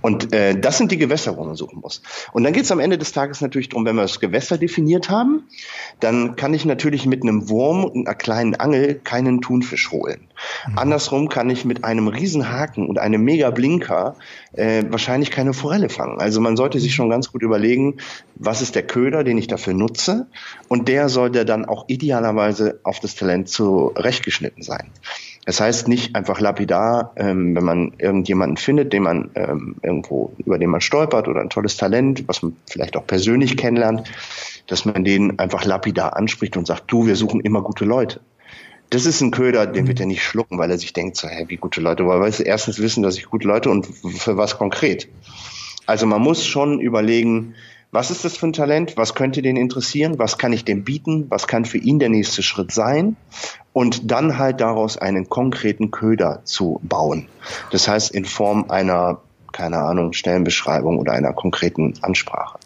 Und 0.01 0.33
äh, 0.33 0.57
das 0.57 0.77
sind 0.77 0.91
die 0.91 0.97
Gewässer, 0.97 1.35
wo 1.37 1.43
man 1.43 1.55
suchen 1.55 1.79
muss. 1.81 2.01
Und 2.31 2.43
dann 2.43 2.53
geht 2.53 2.63
es 2.63 2.71
am 2.71 2.79
Ende 2.79 2.97
des 2.97 3.11
Tages 3.11 3.41
natürlich 3.41 3.69
darum, 3.69 3.85
wenn 3.85 3.95
wir 3.95 4.03
das 4.03 4.19
Gewässer 4.19 4.57
definiert 4.57 5.09
haben, 5.09 5.43
dann 5.99 6.37
kann 6.37 6.53
ich 6.53 6.63
natürlich 6.65 7.05
mit 7.05 7.23
einem 7.23 7.49
Wurm 7.49 7.83
und 7.83 8.07
einer 8.07 8.15
kleinen 8.15 8.55
Angel 8.55 8.95
keinen 9.09 9.41
Thunfisch 9.41 9.89
holen. 9.89 10.27
Mhm. 10.67 10.77
Andersrum 10.77 11.29
kann 11.29 11.49
ich 11.49 11.65
mit 11.65 11.83
einem 11.83 12.07
Riesenhaken 12.07 12.87
und 12.87 12.99
einem 12.99 13.23
Mega-Blinker 13.23 14.15
äh, 14.53 14.83
wahrscheinlich 14.87 15.31
keine 15.31 15.53
Forelle 15.53 15.89
fangen. 15.89 16.19
Also 16.19 16.39
man 16.41 16.55
sollte 16.55 16.79
sich 16.79 16.93
schon 16.93 17.09
ganz 17.09 17.31
gut 17.31 17.41
überlegen, 17.41 17.97
was 18.35 18.61
ist 18.61 18.75
der 18.75 18.83
Köder, 18.83 19.23
den 19.23 19.39
ich 19.39 19.47
dafür 19.47 19.73
nutze 19.73 20.27
und 20.67 20.87
der 20.87 21.09
sollte 21.09 21.43
dann 21.43 21.65
auch 21.65 21.85
idealerweise 21.87 22.79
auf 22.83 22.99
das 22.99 23.15
Talent 23.15 23.49
zurechtgeschnitten 23.49 24.61
sein. 24.61 24.91
Das 25.45 25.59
heißt 25.59 25.87
nicht 25.87 26.15
einfach 26.15 26.39
lapidar, 26.39 27.13
ähm, 27.15 27.55
wenn 27.55 27.63
man 27.63 27.93
irgendjemanden 27.97 28.57
findet, 28.57 28.93
den 28.93 29.01
man 29.01 29.31
ähm, 29.33 29.77
irgendwo, 29.81 30.33
über 30.37 30.59
den 30.59 30.69
man 30.69 30.81
stolpert 30.81 31.27
oder 31.27 31.41
ein 31.41 31.49
tolles 31.49 31.77
Talent, 31.77 32.27
was 32.27 32.43
man 32.43 32.55
vielleicht 32.69 32.95
auch 32.95 33.07
persönlich 33.07 33.57
kennenlernt, 33.57 34.11
dass 34.67 34.85
man 34.85 35.03
den 35.03 35.39
einfach 35.39 35.65
lapidar 35.65 36.15
anspricht 36.15 36.55
und 36.57 36.67
sagt, 36.67 36.83
du, 36.91 37.07
wir 37.07 37.15
suchen 37.15 37.41
immer 37.41 37.63
gute 37.63 37.85
Leute. 37.85 38.19
Das 38.89 39.05
ist 39.05 39.21
ein 39.21 39.31
Köder, 39.31 39.67
den 39.67 39.87
wird 39.87 39.99
er 39.99 40.05
nicht 40.05 40.23
schlucken, 40.23 40.57
weil 40.57 40.71
er 40.71 40.77
sich 40.77 40.93
denkt, 40.93 41.15
so, 41.15 41.27
hä, 41.27 41.45
wie 41.47 41.57
gute 41.57 41.81
Leute, 41.81 42.07
weil 42.07 42.21
wir 42.21 42.45
erstens 42.45 42.79
wissen, 42.79 43.03
dass 43.03 43.17
ich 43.17 43.25
gute 43.25 43.47
Leute 43.47 43.69
und 43.69 43.85
für 43.85 44.37
was 44.37 44.57
konkret. 44.57 45.07
Also 45.85 46.05
man 46.05 46.21
muss 46.21 46.45
schon 46.45 46.79
überlegen, 46.79 47.55
was 47.91 48.11
ist 48.11 48.23
das 48.23 48.37
für 48.37 48.47
ein 48.47 48.53
Talent? 48.53 48.97
Was 48.97 49.15
könnte 49.15 49.41
den 49.41 49.57
interessieren? 49.57 50.19
Was 50.19 50.37
kann 50.37 50.53
ich 50.53 50.63
dem 50.63 50.83
bieten? 50.83 51.25
Was 51.29 51.47
kann 51.47 51.65
für 51.65 51.79
ihn 51.79 51.97
der 51.97 52.09
nächste 52.09 52.43
Schritt 52.43 52.71
sein? 52.71 53.15
Und 53.73 54.11
dann 54.11 54.37
halt 54.37 54.61
daraus 54.61 54.97
einen 54.97 55.29
konkreten 55.29 55.89
Köder 55.89 56.41
zu 56.43 56.79
bauen. 56.83 57.27
Das 57.71 57.87
heißt, 57.87 58.11
in 58.11 58.25
Form 58.25 58.69
einer 58.69 59.21
keine 59.59 59.79
Ahnung, 59.79 60.13
Stellenbeschreibung 60.13 60.99
oder 60.99 61.11
einer 61.11 61.33
konkreten 61.33 61.93
Ansprache. 62.01 62.57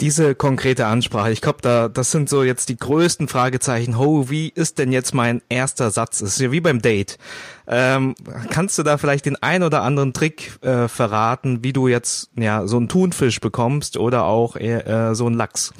Diese 0.00 0.34
konkrete 0.34 0.86
Ansprache, 0.86 1.30
ich 1.30 1.42
glaube, 1.42 1.58
da, 1.60 1.90
das 1.90 2.10
sind 2.10 2.30
so 2.30 2.42
jetzt 2.42 2.70
die 2.70 2.78
größten 2.78 3.28
Fragezeichen. 3.28 3.94
Oh, 3.94 4.30
wie 4.30 4.48
ist 4.48 4.78
denn 4.78 4.92
jetzt 4.92 5.12
mein 5.12 5.42
erster 5.50 5.90
Satz? 5.90 6.20
Das 6.20 6.30
ist 6.30 6.40
ja 6.40 6.50
wie 6.50 6.62
beim 6.62 6.80
Date. 6.80 7.18
Ähm, 7.66 8.14
kannst 8.48 8.78
du 8.78 8.82
da 8.82 8.96
vielleicht 8.96 9.26
den 9.26 9.36
ein 9.42 9.62
oder 9.62 9.82
anderen 9.82 10.14
Trick 10.14 10.58
äh, 10.62 10.88
verraten, 10.88 11.62
wie 11.62 11.74
du 11.74 11.86
jetzt 11.86 12.30
ja 12.34 12.66
so 12.66 12.78
einen 12.78 12.88
Thunfisch 12.88 13.38
bekommst 13.40 13.98
oder 13.98 14.24
auch 14.24 14.56
äh, 14.56 15.14
so 15.14 15.26
einen 15.26 15.36
Lachs? 15.36 15.74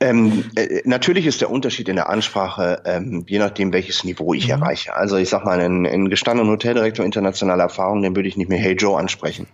Ähm, 0.00 0.44
äh, 0.54 0.82
natürlich 0.84 1.26
ist 1.26 1.40
der 1.40 1.50
Unterschied 1.50 1.88
in 1.88 1.96
der 1.96 2.08
Ansprache, 2.08 2.82
ähm, 2.84 3.24
je 3.26 3.38
nachdem, 3.38 3.72
welches 3.72 4.04
Niveau 4.04 4.32
ich 4.32 4.46
mhm. 4.46 4.52
erreiche. 4.52 4.94
Also 4.94 5.16
ich 5.16 5.28
sag 5.28 5.44
mal, 5.44 5.60
einen, 5.60 5.86
einen 5.86 6.08
gestandenen 6.08 6.50
Hoteldirektor 6.50 7.04
internationaler 7.04 7.64
Erfahrung, 7.64 8.02
den 8.02 8.14
würde 8.14 8.28
ich 8.28 8.36
nicht 8.36 8.48
mehr 8.48 8.58
Hey 8.58 8.74
Joe 8.74 8.98
ansprechen, 8.98 9.46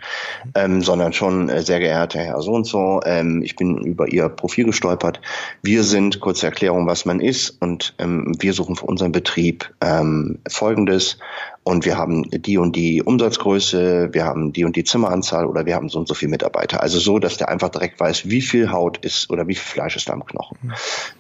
ähm, 0.55 0.83
sondern 0.83 1.13
schon 1.13 1.49
äh, 1.49 1.63
sehr 1.63 1.81
geehrter 1.81 2.21
Herr 2.21 2.41
so 2.43 2.53
und 2.53 2.65
so. 2.65 3.01
Ich 3.43 3.57
bin 3.57 3.79
über 3.79 4.09
Ihr 4.09 4.29
Profil 4.29 4.65
gestolpert. 4.65 5.21
Wir 5.63 5.83
sind, 5.85 6.21
kurze 6.21 6.47
Erklärung, 6.47 6.87
was 6.87 7.05
man 7.05 7.21
ist 7.21 7.51
und 7.61 7.95
ähm, 7.99 8.35
wir 8.39 8.53
suchen 8.53 8.77
für 8.77 8.87
unseren 8.87 9.13
Betrieb 9.13 9.73
ähm, 9.81 10.39
Folgendes 10.49 11.19
und 11.65 11.87
wir 11.87 11.97
haben 11.97 12.29
die 12.31 12.59
und 12.59 12.77
die 12.77 13.03
Umsatzgröße, 13.03 14.11
wir 14.13 14.25
haben 14.25 14.53
die 14.53 14.65
und 14.65 14.77
die 14.77 14.85
Zimmeranzahl 14.85 15.47
oder 15.47 15.65
wir 15.65 15.75
haben 15.75 15.89
so 15.89 15.99
und 15.99 16.07
so 16.07 16.13
viele 16.13 16.31
Mitarbeiter. 16.31 16.83
Also 16.83 16.99
so, 16.99 17.19
dass 17.19 17.39
der 17.39 17.49
einfach 17.49 17.71
direkt 17.71 17.99
weiß, 17.99 18.29
wie 18.29 18.43
viel 18.43 18.71
Haut 18.71 18.99
ist 18.99 19.31
oder 19.31 19.49
wie 19.49 19.55
viel 19.55 19.65
Fleisch 19.65 19.97
ist 19.97 20.11
da 20.11 20.13
am 20.13 20.27
Knochen. 20.27 20.59
Mhm. 20.61 20.73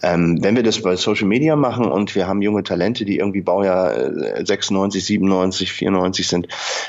Ähm, 0.03 0.39
wenn 0.43 0.55
wir 0.55 0.63
das 0.63 0.83
bei 0.83 0.97
Social 0.97 1.27
Media 1.27 1.57
machen 1.57 1.87
und 1.87 2.15
wir 2.15 2.29
haben 2.29 2.43
junge 2.43 2.63
Talente, 2.63 3.07
die 3.07 3.17
irgendwie 3.17 3.41
Baujahr 3.41 4.45
96, 4.45 5.03
97, 5.03 5.73
94 5.73 6.29
sind, 6.29 6.49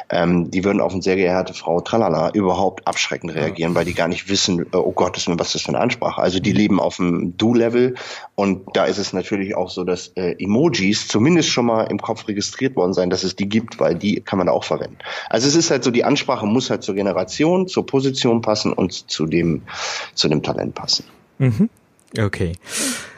ähm, 0.09 0.51
die 0.51 0.65
würden 0.65 0.81
auf 0.81 0.91
eine 0.91 1.01
sehr 1.01 1.15
geehrte 1.15 1.53
Frau 1.53 1.79
Tralala 1.79 2.31
überhaupt 2.31 2.85
abschreckend 2.85 3.33
reagieren, 3.33 3.73
weil 3.73 3.85
die 3.85 3.93
gar 3.93 4.09
nicht 4.09 4.27
wissen, 4.27 4.63
äh, 4.63 4.75
oh 4.75 4.91
Gott, 4.91 5.15
was 5.15 5.47
ist 5.47 5.55
das 5.55 5.61
für 5.61 5.69
eine 5.69 5.79
Ansprache. 5.79 6.21
Also 6.21 6.41
die 6.41 6.51
mhm. 6.51 6.57
leben 6.57 6.79
auf 6.81 6.97
dem 6.97 7.37
Du-Level 7.37 7.95
und 8.35 8.65
da 8.73 8.83
ist 8.83 8.97
es 8.97 9.13
natürlich 9.13 9.55
auch 9.55 9.69
so, 9.69 9.85
dass 9.85 10.09
äh, 10.15 10.35
Emojis 10.43 11.07
zumindest 11.07 11.47
schon 11.47 11.67
mal 11.67 11.83
im 11.83 11.99
Kopf 11.99 12.27
registriert 12.27 12.75
worden 12.75 12.91
sein, 12.91 13.09
dass 13.09 13.23
es 13.23 13.37
die 13.37 13.44
die 13.45 13.49
gibt, 13.49 13.79
weil 13.79 13.95
die 13.95 14.21
kann 14.21 14.37
man 14.39 14.49
auch 14.49 14.63
verwenden. 14.63 14.97
Also 15.29 15.47
es 15.47 15.55
ist 15.55 15.71
halt 15.71 15.83
so, 15.83 15.91
die 15.91 16.03
Ansprache 16.03 16.45
muss 16.45 16.69
halt 16.69 16.83
zur 16.83 16.95
Generation, 16.95 17.67
zur 17.67 17.85
Position 17.85 18.41
passen 18.41 18.73
und 18.73 19.09
zu 19.09 19.25
dem, 19.25 19.61
zu 20.13 20.27
dem 20.27 20.43
Talent 20.43 20.75
passen. 20.75 21.05
Mhm. 21.37 21.69
Okay. 22.17 22.53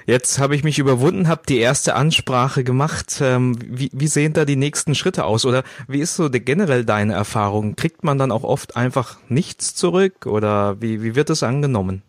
Jetzt 0.06 0.40
habe 0.40 0.56
ich 0.56 0.64
mich 0.64 0.80
überwunden, 0.80 1.28
habe 1.28 1.42
die 1.48 1.58
erste 1.58 1.96
Ansprache 1.96 2.64
gemacht. 2.64 3.20
Ähm, 3.22 3.58
wie, 3.62 3.90
wie 3.94 4.08
sehen 4.08 4.32
da 4.32 4.46
die 4.46 4.56
nächsten 4.56 4.96
Schritte 4.96 5.26
aus? 5.26 5.46
Oder 5.46 5.64
wie 5.88 6.00
ist 6.00 6.16
so 6.16 6.30
generell 6.32 6.86
deine 6.86 7.14
Erfahrung? 7.14 7.76
Kriegt 7.76 8.06
man 8.06 8.18
dann 8.18 8.32
auch 8.32 8.44
oft 8.44 8.78
einfach 8.78 9.18
nichts 9.28 9.76
zurück 9.76 10.26
oder 10.26 10.82
wie, 10.82 11.04
wie 11.04 11.16
wird 11.16 11.30
es 11.30 11.44
angenommen? 11.44 12.04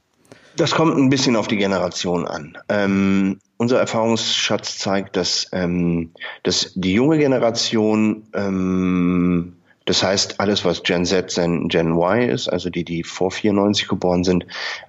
Das 0.56 0.72
kommt 0.72 0.96
ein 0.96 1.10
bisschen 1.10 1.34
auf 1.34 1.48
die 1.48 1.56
Generation 1.56 2.26
an. 2.26 2.56
Ähm, 2.68 3.40
unser 3.58 3.78
Erfahrungsschatz 3.78 4.78
zeigt, 4.78 5.16
dass, 5.16 5.48
ähm, 5.52 6.12
dass 6.44 6.72
die 6.74 6.94
junge 6.94 7.18
Generation, 7.18 8.28
ähm, 8.32 9.56
das 9.84 10.02
heißt 10.02 10.40
alles, 10.40 10.64
was 10.64 10.82
Gen 10.82 11.04
Z, 11.04 11.34
Gen 11.34 11.92
Y 11.92 12.28
ist, 12.30 12.48
also 12.48 12.70
die, 12.70 12.84
die 12.84 13.02
vor 13.02 13.30
94 13.30 13.88
geboren 13.88 14.24
sind, 14.24 14.46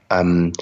ähm, 0.09 0.53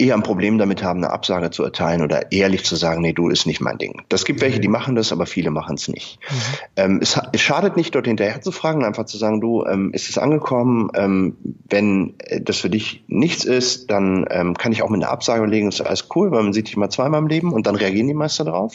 eher 0.00 0.14
ein 0.14 0.22
Problem 0.22 0.58
damit 0.58 0.82
haben, 0.82 1.04
eine 1.04 1.12
Absage 1.12 1.50
zu 1.50 1.62
erteilen 1.62 2.02
oder 2.02 2.32
ehrlich 2.32 2.64
zu 2.64 2.76
sagen, 2.76 3.02
nee, 3.02 3.12
du 3.12 3.28
ist 3.28 3.46
nicht 3.46 3.60
mein 3.60 3.78
Ding. 3.78 4.02
Das 4.08 4.24
gibt 4.24 4.40
welche, 4.40 4.60
die 4.60 4.68
mhm. 4.68 4.72
machen 4.72 4.94
das, 4.96 5.12
aber 5.12 5.26
viele 5.26 5.50
machen 5.50 5.76
es 5.76 5.88
nicht. 5.88 6.18
Mhm. 6.20 6.36
Ähm, 6.76 6.98
es, 7.02 7.20
es, 7.32 7.40
schadet 7.40 7.76
nicht, 7.76 7.94
dort 7.94 8.06
hinterher 8.06 8.40
zu 8.40 8.50
fragen, 8.52 8.84
einfach 8.84 9.04
zu 9.04 9.18
sagen, 9.18 9.40
du, 9.40 9.64
ähm, 9.66 9.92
ist 9.92 10.08
es 10.08 10.18
angekommen? 10.18 10.90
Ähm, 10.94 11.36
wenn 11.68 12.14
äh, 12.18 12.40
das 12.40 12.58
für 12.58 12.70
dich 12.70 13.04
nichts 13.08 13.44
ist, 13.44 13.90
dann 13.90 14.26
ähm, 14.30 14.56
kann 14.56 14.72
ich 14.72 14.82
auch 14.82 14.88
mit 14.88 15.02
einer 15.02 15.12
Absage 15.12 15.44
legen, 15.46 15.66
das 15.66 15.80
ist 15.80 15.86
alles 15.86 16.08
cool, 16.14 16.30
weil 16.30 16.42
man 16.42 16.52
sieht 16.52 16.68
dich 16.68 16.76
mal 16.76 16.90
zweimal 16.90 17.20
im 17.20 17.26
Leben 17.26 17.52
und 17.52 17.66
dann 17.66 17.74
reagieren 17.74 18.08
die 18.08 18.14
Meister 18.14 18.44
drauf. 18.44 18.74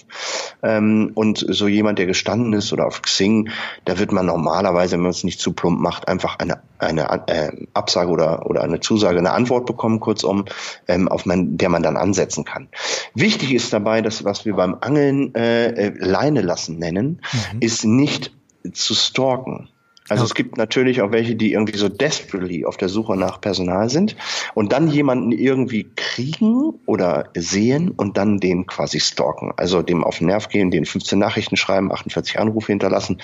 Ähm, 0.62 1.12
und 1.16 1.46
so 1.50 1.68
jemand, 1.68 2.00
der 2.00 2.06
gestanden 2.06 2.54
ist 2.54 2.72
oder 2.72 2.86
auf 2.86 3.02
Xing, 3.02 3.50
da 3.86 3.98
wird 3.98 4.12
man 4.12 4.26
normalerweise, 4.28 4.94
wenn 4.94 5.02
man 5.02 5.12
es 5.12 5.24
nicht 5.24 5.40
zu 5.40 5.54
plump 5.54 5.80
macht, 5.80 6.08
einfach 6.08 6.38
eine, 6.40 6.62
eine 6.78 7.10
äh, 7.28 7.52
Absage 7.74 8.12
oder, 8.12 8.46
oder 8.46 8.64
eine 8.64 8.80
Zusage, 8.80 9.18
eine 9.18 9.32
Antwort 9.32 9.66
bekommen, 9.66 10.00
kurzum, 10.00 10.46
ähm, 10.88 11.08
auf 11.16 11.26
man, 11.26 11.58
der 11.58 11.70
man 11.70 11.82
dann 11.82 11.98
ansetzen 11.98 12.46
kann. 12.46 12.68
Wichtig 13.16 13.54
ist 13.54 13.74
dabei, 13.74 14.02
dass 14.02 14.24
was 14.24 14.46
wir 14.46 14.54
beim 14.54 14.76
Angeln 14.82 15.34
äh, 15.34 15.68
äh 15.70 15.94
Leine 15.98 16.42
lassen 16.42 16.78
nennen, 16.78 17.22
mhm. 17.54 17.62
ist 17.62 17.86
nicht 17.86 18.32
zu 18.74 18.94
stalken. 18.94 19.70
Also 20.08 20.22
ja. 20.22 20.26
es 20.26 20.36
gibt 20.36 20.58
natürlich 20.58 21.02
auch 21.02 21.12
welche, 21.12 21.36
die 21.36 21.54
irgendwie 21.54 21.78
so 21.78 21.90
desperately 21.90 22.66
auf 22.66 22.78
der 22.78 22.90
Suche 22.90 23.18
nach 23.18 23.42
Personal 23.42 23.90
sind 23.90 24.16
und 24.54 24.72
dann 24.72 24.88
jemanden 24.88 25.32
irgendwie 25.32 25.90
kriegen 25.96 26.74
oder 26.86 27.30
sehen 27.36 27.90
und 27.90 28.16
dann 28.16 28.40
den 28.40 28.68
quasi 28.68 29.00
stalken. 29.00 29.52
Also 29.58 29.82
dem 29.82 30.04
auf 30.04 30.20
den 30.20 30.28
Nerv 30.28 30.50
gehen, 30.50 30.70
den 30.70 30.86
15 30.86 31.18
Nachrichten 31.18 31.58
schreiben, 31.58 31.92
48 31.92 32.40
Anrufe 32.40 32.68
hinterlassen 32.68 33.20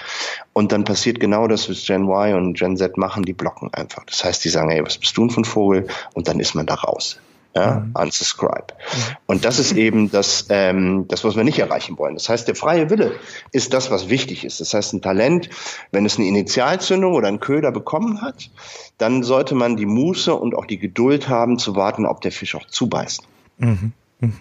und 0.53 0.71
dann 0.71 0.83
passiert 0.83 1.19
genau 1.19 1.47
das, 1.47 1.69
was 1.69 1.85
Gen 1.85 2.09
Y 2.09 2.33
und 2.33 2.57
Gen 2.57 2.77
Z 2.77 2.97
machen, 2.97 3.23
die 3.23 3.33
blocken 3.33 3.71
einfach. 3.73 4.03
Das 4.05 4.23
heißt, 4.23 4.43
die 4.43 4.49
sagen, 4.49 4.71
ey, 4.71 4.83
was 4.83 4.97
bist 4.97 5.15
du 5.15 5.21
denn 5.21 5.29
von 5.29 5.45
Vogel? 5.45 5.87
Und 6.15 6.27
dann 6.27 6.39
ist 6.39 6.55
man 6.55 6.65
da 6.65 6.73
raus 6.73 7.19
ja, 7.55 7.81
mhm. 7.81 7.91
unsubscribe. 7.93 8.67
Mhm. 8.71 9.15
Und 9.25 9.45
das 9.45 9.59
ist 9.59 9.73
eben 9.73 10.09
das, 10.11 10.45
ähm, 10.49 11.05
das, 11.07 11.23
was 11.23 11.35
wir 11.35 11.43
nicht 11.43 11.59
erreichen 11.59 11.97
wollen. 11.97 12.15
Das 12.15 12.29
heißt, 12.29 12.47
der 12.47 12.55
freie 12.55 12.89
Wille 12.89 13.13
ist 13.51 13.73
das, 13.73 13.91
was 13.91 14.09
wichtig 14.09 14.45
ist. 14.45 14.61
Das 14.61 14.73
heißt, 14.73 14.93
ein 14.93 15.01
Talent, 15.01 15.49
wenn 15.91 16.05
es 16.05 16.17
eine 16.17 16.27
Initialzündung 16.27 17.13
oder 17.13 17.27
einen 17.27 17.39
Köder 17.39 17.71
bekommen 17.71 18.21
hat, 18.21 18.49
dann 18.97 19.23
sollte 19.23 19.55
man 19.55 19.75
die 19.75 19.85
Muße 19.85 20.33
und 20.33 20.55
auch 20.55 20.65
die 20.65 20.77
Geduld 20.77 21.27
haben, 21.27 21.59
zu 21.59 21.75
warten, 21.75 22.05
ob 22.05 22.21
der 22.21 22.31
Fisch 22.31 22.55
auch 22.55 22.65
zubeißt. 22.65 23.23
Mhm. 23.57 23.93
mhm. 24.19 24.33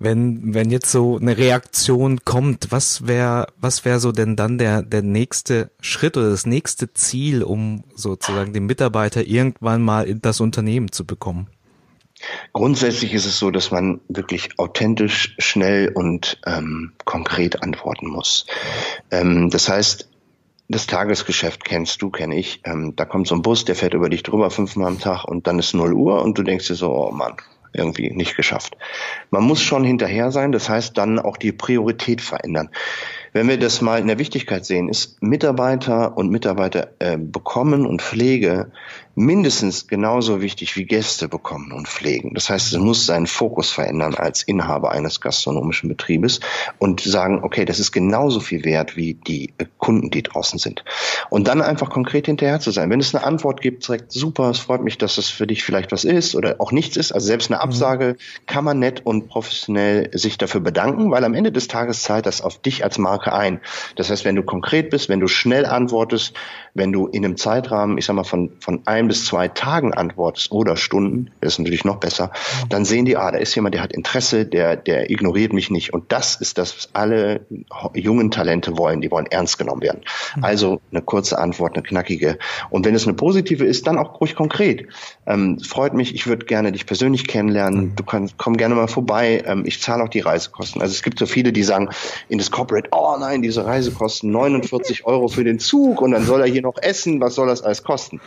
Wenn, 0.00 0.52
wenn 0.52 0.70
jetzt 0.70 0.90
so 0.90 1.18
eine 1.18 1.38
Reaktion 1.38 2.24
kommt, 2.24 2.72
was 2.72 3.06
wäre, 3.06 3.46
was 3.58 3.84
wäre 3.84 4.00
so 4.00 4.10
denn 4.10 4.34
dann 4.34 4.58
der, 4.58 4.82
der 4.82 5.02
nächste 5.02 5.70
Schritt 5.80 6.16
oder 6.16 6.30
das 6.30 6.46
nächste 6.46 6.92
Ziel, 6.92 7.42
um 7.44 7.84
sozusagen 7.94 8.52
den 8.52 8.66
Mitarbeiter 8.66 9.24
irgendwann 9.24 9.82
mal 9.82 10.06
in 10.06 10.20
das 10.20 10.40
Unternehmen 10.40 10.90
zu 10.90 11.06
bekommen? 11.06 11.46
Grundsätzlich 12.52 13.14
ist 13.14 13.26
es 13.26 13.38
so, 13.38 13.50
dass 13.50 13.70
man 13.70 14.00
wirklich 14.08 14.58
authentisch, 14.58 15.34
schnell 15.38 15.90
und 15.94 16.40
ähm, 16.46 16.92
konkret 17.04 17.62
antworten 17.62 18.08
muss. 18.08 18.46
Ähm, 19.10 19.50
das 19.50 19.68
heißt, 19.68 20.08
das 20.68 20.86
Tagesgeschäft 20.86 21.64
kennst 21.64 22.00
du, 22.00 22.10
kenne 22.10 22.36
ich. 22.36 22.60
Ähm, 22.64 22.94
da 22.96 23.04
kommt 23.04 23.26
so 23.26 23.34
ein 23.34 23.42
Bus, 23.42 23.64
der 23.64 23.74
fährt 23.74 23.94
über 23.94 24.08
dich 24.08 24.22
drüber 24.22 24.50
fünfmal 24.50 24.88
am 24.88 24.98
Tag 24.98 25.24
und 25.24 25.46
dann 25.46 25.58
ist 25.58 25.74
0 25.74 25.92
Uhr 25.92 26.22
und 26.22 26.38
du 26.38 26.42
denkst 26.42 26.68
dir 26.68 26.74
so, 26.74 26.90
oh 26.90 27.10
Mann, 27.10 27.36
irgendwie 27.74 28.10
nicht 28.10 28.36
geschafft. 28.36 28.76
Man 29.30 29.42
muss 29.42 29.60
schon 29.60 29.84
hinterher 29.84 30.30
sein, 30.30 30.52
das 30.52 30.68
heißt 30.68 30.96
dann 30.96 31.18
auch 31.18 31.36
die 31.36 31.52
Priorität 31.52 32.20
verändern. 32.20 32.70
Wenn 33.32 33.48
wir 33.48 33.58
das 33.58 33.80
mal 33.80 34.00
in 34.00 34.06
der 34.06 34.18
Wichtigkeit 34.18 34.64
sehen, 34.64 34.88
ist 34.88 35.20
Mitarbeiter 35.22 36.16
und 36.16 36.30
Mitarbeiter 36.30 36.92
äh, 37.00 37.18
bekommen 37.18 37.84
und 37.84 38.00
Pflege 38.00 38.70
mindestens 39.14 39.86
genauso 39.86 40.40
wichtig 40.40 40.76
wie 40.76 40.84
Gäste 40.84 41.28
bekommen 41.28 41.72
und 41.72 41.88
pflegen. 41.88 42.34
Das 42.34 42.50
heißt, 42.50 42.72
es 42.72 42.78
muss 42.78 43.06
seinen 43.06 43.26
Fokus 43.26 43.70
verändern 43.70 44.14
als 44.14 44.42
Inhaber 44.42 44.92
eines 44.92 45.20
gastronomischen 45.20 45.88
Betriebes 45.88 46.40
und 46.78 47.00
sagen, 47.00 47.40
okay, 47.42 47.64
das 47.64 47.78
ist 47.78 47.92
genauso 47.92 48.40
viel 48.40 48.64
wert 48.64 48.96
wie 48.96 49.14
die 49.14 49.54
Kunden, 49.78 50.10
die 50.10 50.22
draußen 50.22 50.58
sind. 50.58 50.84
Und 51.30 51.48
dann 51.48 51.62
einfach 51.62 51.90
konkret 51.90 52.26
hinterher 52.26 52.60
zu 52.60 52.70
sein. 52.70 52.90
Wenn 52.90 53.00
es 53.00 53.14
eine 53.14 53.24
Antwort 53.24 53.60
gibt, 53.60 53.86
direkt 53.86 54.12
super, 54.12 54.50
es 54.50 54.58
freut 54.58 54.82
mich, 54.82 54.98
dass 54.98 55.18
es 55.18 55.28
für 55.28 55.46
dich 55.46 55.62
vielleicht 55.62 55.92
was 55.92 56.04
ist 56.04 56.34
oder 56.34 56.56
auch 56.58 56.72
nichts 56.72 56.96
ist. 56.96 57.12
Also 57.12 57.26
selbst 57.26 57.50
eine 57.50 57.58
mhm. 57.58 57.62
Absage 57.62 58.16
kann 58.46 58.64
man 58.64 58.78
nett 58.78 59.04
und 59.04 59.28
professionell 59.28 60.10
sich 60.12 60.38
dafür 60.38 60.60
bedanken, 60.60 61.10
weil 61.10 61.24
am 61.24 61.34
Ende 61.34 61.52
des 61.52 61.68
Tages 61.68 62.02
zahlt 62.02 62.26
das 62.26 62.40
auf 62.40 62.60
dich 62.60 62.84
als 62.84 62.98
Marke 62.98 63.32
ein. 63.32 63.60
Das 63.96 64.10
heißt, 64.10 64.24
wenn 64.24 64.36
du 64.36 64.42
konkret 64.42 64.90
bist, 64.90 65.08
wenn 65.08 65.20
du 65.20 65.28
schnell 65.28 65.66
antwortest, 65.66 66.34
wenn 66.74 66.92
du 66.92 67.06
in 67.06 67.24
einem 67.24 67.36
Zeitrahmen, 67.36 67.98
ich 67.98 68.04
sag 68.04 68.14
mal, 68.14 68.24
von, 68.24 68.50
von 68.60 68.82
ein 68.84 69.06
bis 69.06 69.24
zwei 69.26 69.48
Tagen 69.48 69.94
antwortest 69.94 70.50
oder 70.50 70.76
Stunden, 70.76 71.30
das 71.40 71.54
ist 71.54 71.58
natürlich 71.60 71.84
noch 71.84 71.96
besser, 71.96 72.32
dann 72.68 72.84
sehen 72.84 73.04
die, 73.04 73.16
ah, 73.16 73.30
da 73.30 73.38
ist 73.38 73.54
jemand, 73.54 73.74
der 73.74 73.82
hat 73.82 73.92
Interesse, 73.92 74.44
der, 74.44 74.76
der 74.76 75.10
ignoriert 75.10 75.52
mich 75.52 75.70
nicht. 75.70 75.94
Und 75.94 76.10
das 76.10 76.36
ist 76.36 76.58
das, 76.58 76.76
was 76.76 76.88
alle 76.92 77.46
jungen 77.94 78.32
Talente 78.32 78.76
wollen. 78.76 79.00
Die 79.00 79.10
wollen 79.10 79.26
ernst 79.26 79.56
genommen 79.58 79.82
werden. 79.82 80.00
Mhm. 80.36 80.44
Also 80.44 80.80
eine 80.90 81.00
kurze 81.00 81.38
Antwort, 81.38 81.74
eine 81.74 81.84
knackige. 81.84 82.38
Und 82.70 82.84
wenn 82.84 82.94
es 82.94 83.06
eine 83.06 83.14
positive 83.14 83.64
ist, 83.64 83.86
dann 83.86 83.96
auch 83.96 84.20
ruhig 84.20 84.34
konkret. 84.34 84.88
Ähm, 85.26 85.60
freut 85.60 85.94
mich, 85.94 86.14
ich 86.14 86.26
würde 86.26 86.44
gerne 86.44 86.72
dich 86.72 86.86
persönlich 86.86 87.28
kennenlernen. 87.28 87.80
Mhm. 87.80 87.96
Du 87.96 88.02
kannst, 88.02 88.36
komm 88.36 88.56
gerne 88.56 88.74
mal 88.74 88.88
vorbei. 88.88 89.44
Ähm, 89.46 89.62
ich 89.64 89.80
zahle 89.80 90.02
auch 90.02 90.08
die 90.08 90.20
Reisekosten. 90.20 90.82
Also 90.82 90.92
es 90.92 91.02
gibt 91.04 91.20
so 91.20 91.26
viele, 91.26 91.52
die 91.52 91.62
sagen 91.62 91.90
in 92.28 92.38
das 92.38 92.50
Corporate, 92.50 92.88
oh 92.90 93.16
nein, 93.18 93.42
diese 93.42 93.64
Reisekosten 93.64 94.32
49 94.32 95.06
Euro 95.06 95.28
für 95.28 95.44
den 95.44 95.60
Zug 95.60 96.02
und 96.02 96.10
dann 96.10 96.24
soll 96.24 96.40
er 96.40 96.48
hier 96.48 96.63
noch 96.64 96.78
essen, 96.78 97.20
was 97.20 97.36
soll 97.36 97.46
das 97.46 97.62
alles 97.62 97.84
kosten? 97.84 98.20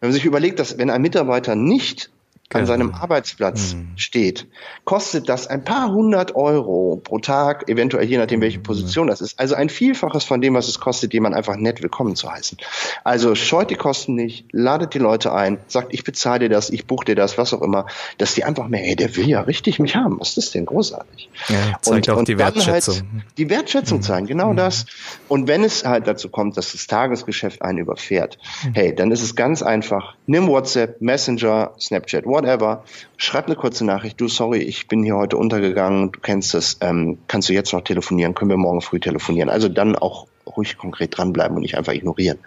Wenn 0.00 0.08
man 0.08 0.14
sich 0.14 0.24
überlegt, 0.24 0.58
dass 0.58 0.78
wenn 0.78 0.90
ein 0.90 1.02
Mitarbeiter 1.02 1.54
nicht 1.54 2.10
an 2.52 2.66
seinem 2.66 2.94
Arbeitsplatz 2.94 3.74
mhm. 3.74 3.92
steht, 3.96 4.48
kostet 4.84 5.28
das 5.28 5.46
ein 5.46 5.64
paar 5.64 5.92
hundert 5.92 6.34
Euro 6.34 7.00
pro 7.02 7.18
Tag, 7.18 7.68
eventuell 7.68 8.04
je 8.06 8.18
nachdem, 8.18 8.40
welche 8.40 8.58
Position 8.58 9.06
das 9.06 9.20
ist. 9.20 9.38
Also 9.38 9.54
ein 9.54 9.68
Vielfaches 9.68 10.24
von 10.24 10.40
dem, 10.40 10.54
was 10.54 10.66
es 10.66 10.80
kostet, 10.80 11.14
jemand 11.14 11.36
einfach 11.36 11.56
nett 11.56 11.80
willkommen 11.80 12.16
zu 12.16 12.30
heißen. 12.30 12.58
Also 13.04 13.36
scheut 13.36 13.70
die 13.70 13.76
Kosten 13.76 14.16
nicht, 14.16 14.46
ladet 14.50 14.94
die 14.94 14.98
Leute 14.98 15.32
ein, 15.32 15.58
sagt, 15.68 15.94
ich 15.94 16.02
bezahle 16.02 16.40
dir 16.40 16.48
das, 16.48 16.70
ich 16.70 16.86
buche 16.86 17.04
dir 17.04 17.14
das, 17.14 17.38
was 17.38 17.54
auch 17.54 17.62
immer, 17.62 17.86
dass 18.18 18.34
die 18.34 18.42
einfach 18.42 18.66
mehr, 18.66 18.80
hey, 18.80 18.96
der 18.96 19.14
will 19.14 19.28
ja 19.28 19.42
richtig 19.42 19.78
mich 19.78 19.94
haben. 19.94 20.18
Was 20.18 20.30
ist 20.30 20.36
das 20.38 20.50
denn 20.50 20.66
großartig? 20.66 21.30
Ja, 21.48 21.78
zeigt 21.80 22.08
und, 22.08 22.14
auch 22.14 22.18
und 22.18 22.28
die 22.28 22.36
halt 22.36 22.56
Wertschätzung. 22.56 22.96
Halt 22.96 23.24
die 23.38 23.48
Wertschätzung 23.48 23.98
mhm. 23.98 24.02
zeigen, 24.02 24.26
genau 24.26 24.52
mhm. 24.52 24.56
das. 24.56 24.86
Und 25.28 25.46
wenn 25.46 25.62
es 25.62 25.84
halt 25.84 26.08
dazu 26.08 26.28
kommt, 26.28 26.56
dass 26.56 26.72
das 26.72 26.88
Tagesgeschäft 26.88 27.62
einen 27.62 27.78
überfährt, 27.78 28.38
mhm. 28.64 28.74
hey, 28.74 28.94
dann 28.94 29.12
ist 29.12 29.22
es 29.22 29.36
ganz 29.36 29.62
einfach, 29.62 30.14
nimm 30.26 30.48
WhatsApp, 30.48 31.00
Messenger, 31.00 31.74
Snapchat, 31.78 32.26
whatever, 32.40 32.84
schreib 33.16 33.46
eine 33.46 33.56
kurze 33.56 33.84
Nachricht, 33.84 34.20
du, 34.20 34.28
sorry, 34.28 34.58
ich 34.58 34.88
bin 34.88 35.02
hier 35.02 35.16
heute 35.16 35.36
untergegangen, 35.36 36.12
du 36.12 36.20
kennst 36.20 36.54
es, 36.54 36.78
ähm, 36.80 37.18
kannst 37.28 37.48
du 37.48 37.52
jetzt 37.52 37.72
noch 37.72 37.82
telefonieren, 37.82 38.34
können 38.34 38.50
wir 38.50 38.56
morgen 38.56 38.80
früh 38.80 39.00
telefonieren. 39.00 39.50
Also 39.50 39.68
dann 39.68 39.96
auch 39.96 40.26
ruhig 40.46 40.78
konkret 40.78 41.16
dranbleiben 41.16 41.56
und 41.56 41.62
nicht 41.62 41.76
einfach 41.76 41.92
ignorieren, 41.92 42.38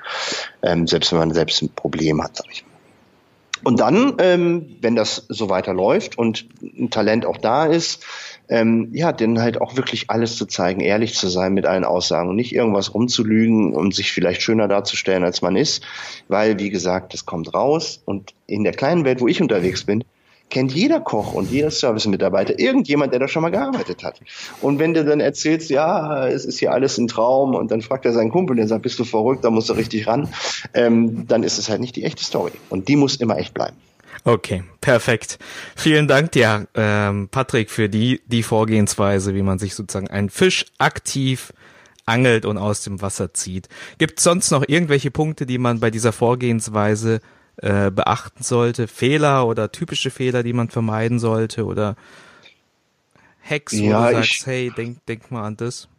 ähm, 0.62 0.88
selbst 0.88 1.12
wenn 1.12 1.19
man 1.19 1.33
selbst 1.33 1.62
ein 1.62 1.69
Problem 1.69 2.21
hat, 2.23 2.38
sag 2.38 2.47
ich. 2.51 2.65
Und 3.63 3.79
dann, 3.79 4.15
ähm, 4.17 4.75
wenn 4.81 4.95
das 4.95 5.25
so 5.29 5.50
weiter 5.50 5.73
läuft 5.73 6.17
und 6.17 6.47
ein 6.62 6.89
Talent 6.89 7.25
auch 7.25 7.38
da 7.38 7.65
ist, 7.65 8.03
ähm, 8.50 8.89
ja, 8.91 9.12
denen 9.12 9.41
halt 9.41 9.59
auch 9.62 9.75
wirklich 9.75 10.09
alles 10.09 10.35
zu 10.35 10.45
zeigen, 10.45 10.81
ehrlich 10.81 11.15
zu 11.15 11.27
sein 11.27 11.53
mit 11.53 11.65
allen 11.65 11.85
Aussagen 11.85 12.29
und 12.29 12.35
nicht 12.35 12.53
irgendwas 12.53 12.93
rumzulügen 12.93 13.73
und 13.73 13.95
sich 13.95 14.12
vielleicht 14.12 14.41
schöner 14.41 14.67
darzustellen, 14.67 15.23
als 15.23 15.41
man 15.41 15.55
ist, 15.55 15.83
weil, 16.27 16.59
wie 16.59 16.69
gesagt, 16.69 17.13
das 17.13 17.25
kommt 17.25 17.53
raus 17.53 18.01
und 18.05 18.33
in 18.47 18.63
der 18.63 18.73
kleinen 18.73 19.05
Welt, 19.05 19.21
wo 19.21 19.27
ich 19.27 19.41
unterwegs 19.41 19.85
bin, 19.85 20.03
kennt 20.50 20.71
jeder 20.71 21.00
Koch 21.00 21.33
und 21.33 21.50
jeder 21.51 21.71
Service-Mitarbeiter 21.71 22.59
irgendjemand, 22.59 23.12
der 23.12 23.19
da 23.19 23.27
schon 23.27 23.41
mal 23.41 23.50
gearbeitet 23.50 24.03
hat. 24.03 24.19
Und 24.62 24.77
wenn 24.77 24.93
du 24.93 25.03
dann 25.03 25.19
erzählst, 25.19 25.69
ja, 25.71 26.27
es 26.27 26.45
ist 26.45 26.59
hier 26.59 26.71
alles 26.71 26.97
ein 26.97 27.07
Traum 27.07 27.55
und 27.55 27.71
dann 27.71 27.81
fragt 27.81 28.05
er 28.05 28.13
seinen 28.13 28.29
Kumpel, 28.29 28.55
der 28.55 28.67
sagt, 28.67 28.83
bist 28.83 29.00
du 29.00 29.03
verrückt, 29.03 29.43
da 29.43 29.50
musst 29.50 29.69
du 29.69 29.73
richtig 29.73 30.05
ran, 30.05 30.29
ähm, 30.75 31.25
dann 31.27 31.43
ist 31.43 31.57
es 31.57 31.69
halt 31.69 31.81
nicht 31.81 31.95
die 31.95 32.03
echte 32.03 32.23
Story. 32.23 32.51
Und 32.69 32.88
die 32.88 32.95
muss 32.95 33.15
immer 33.15 33.38
echt 33.38 33.53
bleiben. 33.53 33.75
Okay, 34.25 34.63
perfekt. 34.79 35.37
Vielen 35.75 36.07
Dank 36.07 36.31
dir, 36.31 36.67
ähm, 36.75 37.27
Patrick, 37.29 37.69
für 37.69 37.89
die, 37.89 38.21
die 38.25 38.43
Vorgehensweise, 38.43 39.35
wie 39.35 39.41
man 39.41 39.59
sich 39.59 39.75
sozusagen 39.75 40.07
einen 40.07 40.29
Fisch 40.29 40.65
aktiv 40.77 41.51
angelt 42.05 42.45
und 42.45 42.57
aus 42.57 42.83
dem 42.83 43.01
Wasser 43.01 43.33
zieht. 43.33 43.67
Gibt 43.97 44.19
es 44.19 44.23
sonst 44.23 44.51
noch 44.51 44.63
irgendwelche 44.67 45.11
Punkte, 45.11 45.45
die 45.45 45.57
man 45.57 45.79
bei 45.79 45.89
dieser 45.89 46.13
Vorgehensweise 46.13 47.19
äh, 47.57 47.91
beachten 47.91 48.43
sollte? 48.43 48.87
Fehler 48.87 49.45
oder 49.45 49.71
typische 49.71 50.09
Fehler, 50.09 50.43
die 50.43 50.53
man 50.53 50.69
vermeiden 50.69 51.19
sollte 51.19 51.65
oder 51.65 51.95
Hacks, 53.41 53.77
wo 53.77 53.83
ja, 53.83 54.09
du 54.09 54.15
sagst, 54.15 54.31
ich, 54.31 54.45
hey, 54.45 54.71
denk, 54.75 55.05
denk 55.05 55.31
mal 55.31 55.43
an 55.43 55.57
das? 55.57 55.89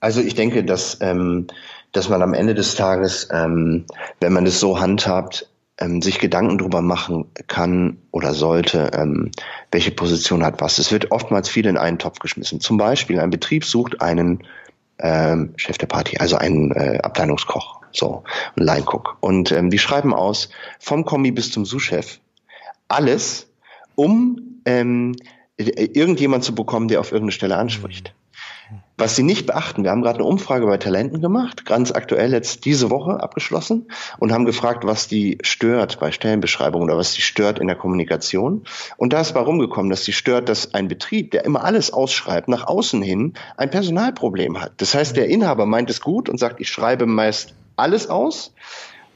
Also 0.00 0.20
ich 0.20 0.34
denke, 0.34 0.64
dass, 0.64 0.98
ähm, 1.02 1.48
dass 1.92 2.08
man 2.08 2.22
am 2.22 2.32
Ende 2.32 2.54
des 2.54 2.74
Tages, 2.74 3.28
ähm, 3.30 3.84
wenn 4.20 4.32
man 4.32 4.46
das 4.46 4.58
so 4.58 4.80
handhabt, 4.80 5.48
ähm, 5.78 6.02
sich 6.02 6.18
Gedanken 6.18 6.58
darüber 6.58 6.82
machen 6.82 7.26
kann 7.46 7.98
oder 8.10 8.34
sollte, 8.34 8.90
ähm, 8.94 9.30
welche 9.70 9.90
Position 9.90 10.44
hat 10.44 10.60
was. 10.60 10.78
Es 10.78 10.92
wird 10.92 11.10
oftmals 11.10 11.48
viel 11.48 11.66
in 11.66 11.76
einen 11.76 11.98
Topf 11.98 12.18
geschmissen. 12.18 12.60
Zum 12.60 12.76
Beispiel 12.76 13.20
ein 13.20 13.30
Betrieb 13.30 13.64
sucht 13.64 14.00
einen 14.00 14.44
ähm, 14.98 15.54
Chef 15.56 15.78
der 15.78 15.86
Party, 15.86 16.18
also 16.18 16.36
einen 16.36 16.72
äh, 16.72 16.98
Abteilungskoch 17.02 17.82
so, 17.92 18.24
ein 18.56 18.64
Line. 18.64 18.84
Und 19.20 19.52
ähm, 19.52 19.70
die 19.70 19.78
schreiben 19.78 20.14
aus, 20.14 20.48
vom 20.78 21.04
Kommi 21.04 21.30
bis 21.30 21.52
zum 21.52 21.64
Sous-Chef, 21.64 22.18
alles, 22.88 23.48
um 23.94 24.60
ähm, 24.64 25.14
irgendjemand 25.56 26.44
zu 26.44 26.54
bekommen, 26.54 26.88
der 26.88 27.00
auf 27.00 27.12
irgendeine 27.12 27.32
Stelle 27.32 27.56
anspricht. 27.56 28.14
Was 28.98 29.16
sie 29.16 29.22
nicht 29.22 29.46
beachten, 29.46 29.84
wir 29.84 29.90
haben 29.90 30.02
gerade 30.02 30.18
eine 30.18 30.26
Umfrage 30.26 30.66
bei 30.66 30.76
Talenten 30.76 31.22
gemacht, 31.22 31.64
ganz 31.64 31.92
aktuell 31.92 32.32
jetzt 32.32 32.66
diese 32.66 32.90
Woche 32.90 33.22
abgeschlossen 33.22 33.88
und 34.18 34.32
haben 34.32 34.44
gefragt, 34.44 34.84
was 34.84 35.08
die 35.08 35.38
stört 35.42 35.98
bei 35.98 36.12
Stellenbeschreibungen 36.12 36.88
oder 36.88 36.98
was 36.98 37.14
die 37.14 37.22
stört 37.22 37.58
in 37.58 37.68
der 37.68 37.76
Kommunikation. 37.76 38.64
Und 38.98 39.14
da 39.14 39.22
ist 39.22 39.34
warum 39.34 39.58
gekommen, 39.58 39.88
dass 39.88 40.04
die 40.04 40.12
stört, 40.12 40.48
dass 40.48 40.74
ein 40.74 40.88
Betrieb, 40.88 41.30
der 41.30 41.44
immer 41.44 41.64
alles 41.64 41.92
ausschreibt, 41.92 42.48
nach 42.48 42.66
außen 42.66 43.00
hin 43.00 43.32
ein 43.56 43.70
Personalproblem 43.70 44.60
hat. 44.60 44.72
Das 44.76 44.94
heißt, 44.94 45.16
der 45.16 45.28
Inhaber 45.28 45.64
meint 45.64 45.88
es 45.88 46.02
gut 46.02 46.28
und 46.28 46.38
sagt, 46.38 46.60
ich 46.60 46.68
schreibe 46.68 47.06
meist 47.06 47.54
alles 47.76 48.08
aus, 48.08 48.52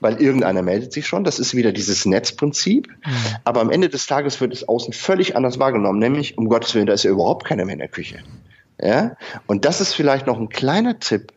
weil 0.00 0.20
irgendeiner 0.20 0.62
meldet 0.62 0.92
sich 0.92 1.06
schon. 1.06 1.22
Das 1.22 1.38
ist 1.38 1.54
wieder 1.54 1.72
dieses 1.72 2.06
Netzprinzip. 2.06 2.88
Mhm. 2.88 3.12
Aber 3.44 3.60
am 3.60 3.70
Ende 3.70 3.88
des 3.88 4.06
Tages 4.06 4.40
wird 4.40 4.52
es 4.52 4.66
außen 4.66 4.94
völlig 4.94 5.36
anders 5.36 5.58
wahrgenommen, 5.58 5.98
nämlich 5.98 6.38
um 6.38 6.48
Gottes 6.48 6.74
Willen, 6.74 6.86
da 6.86 6.94
ist 6.94 7.02
ja 7.02 7.10
überhaupt 7.10 7.46
keiner 7.46 7.64
mehr 7.64 7.74
in 7.74 7.80
der 7.80 7.88
Küche. 7.88 8.20
Ja? 8.80 9.16
Und 9.46 9.64
das 9.64 9.80
ist 9.80 9.94
vielleicht 9.94 10.26
noch 10.26 10.38
ein 10.38 10.48
kleiner 10.48 10.98
Tipp. 10.98 11.32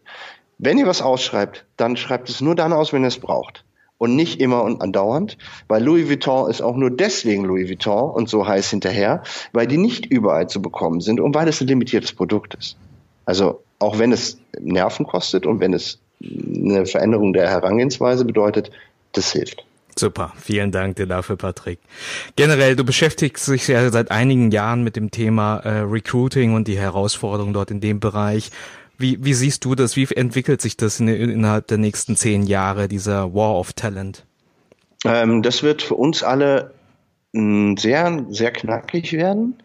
Wenn 0.58 0.78
ihr 0.78 0.88
was 0.88 1.02
ausschreibt, 1.02 1.66
dann 1.78 1.98
schreibt 1.98 2.30
es 2.30 2.42
nur 2.42 2.56
dann 2.56 2.74
aus, 2.74 2.92
wenn 2.92 3.04
ihr 3.04 3.08
es 3.08 3.20
braucht. 3.20 3.64
Und 3.98 4.16
nicht 4.16 4.40
immer 4.40 4.64
und 4.64 4.82
andauernd, 4.82 5.38
weil 5.68 5.84
Louis 5.84 6.08
Vuitton 6.08 6.50
ist 6.50 6.62
auch 6.62 6.78
nur 6.78 6.90
deswegen 6.90 7.44
Louis 7.44 7.68
Vuitton 7.68 8.12
und 8.12 8.30
so 8.30 8.48
heiß 8.48 8.70
hinterher, 8.70 9.24
weil 9.52 9.68
die 9.68 9.78
nicht 9.78 10.06
überall 10.06 10.48
zu 10.48 10.62
bekommen 10.62 11.02
sind 11.02 11.20
und 11.20 11.36
weil 11.36 11.50
es 11.50 11.60
ein 11.60 11.68
limitiertes 11.68 12.14
Produkt 12.14 12.54
ist. 12.54 12.78
Also 13.26 13.62
auch 13.78 14.00
wenn 14.00 14.14
es 14.14 14.40
Nerven 14.58 15.06
kostet 15.06 15.46
und 15.46 15.60
wenn 15.60 15.74
es 15.74 16.00
eine 16.22 16.86
Veränderung 16.86 17.34
der 17.34 17.50
Herangehensweise 17.50 18.24
bedeutet, 18.24 18.72
das 19.12 19.34
hilft. 19.34 19.66
Super, 20.00 20.32
vielen 20.38 20.72
Dank 20.72 20.96
dir 20.96 21.08
dafür, 21.08 21.36
Patrick. 21.36 21.80
Generell, 22.38 22.78
du 22.78 22.86
beschäftigst 22.86 23.50
dich 23.50 23.68
ja 23.68 23.90
seit 23.90 24.12
einigen 24.12 24.50
Jahren 24.50 24.82
mit 24.82 24.96
dem 24.96 25.12
Thema 25.12 25.58
äh, 25.58 25.80
Recruiting 25.80 26.54
und 26.54 26.70
die 26.70 26.78
Herausforderungen 26.78 27.52
dort 27.52 27.70
in 27.70 27.82
dem 27.82 28.00
Bereich. 28.00 28.50
Wie, 28.98 29.24
wie 29.24 29.34
siehst 29.34 29.66
du 29.66 29.76
das? 29.76 29.98
Wie 29.98 30.08
entwickelt 30.16 30.62
sich 30.62 30.78
das 30.78 31.02
in, 31.02 31.10
innerhalb 31.10 31.68
der 31.68 31.80
nächsten 31.80 32.16
zehn 32.16 32.44
Jahre, 32.44 32.88
dieser 32.88 33.34
War 33.34 33.60
of 33.60 33.74
Talent? 33.74 34.26
Ähm, 35.04 35.42
das 35.42 35.64
wird 35.64 35.82
für 35.82 35.96
uns 35.96 36.24
alle 36.24 36.74
mh, 37.34 37.76
sehr, 37.82 38.26
sehr 38.30 38.52
knackig 38.52 39.12
werden. 39.12 39.62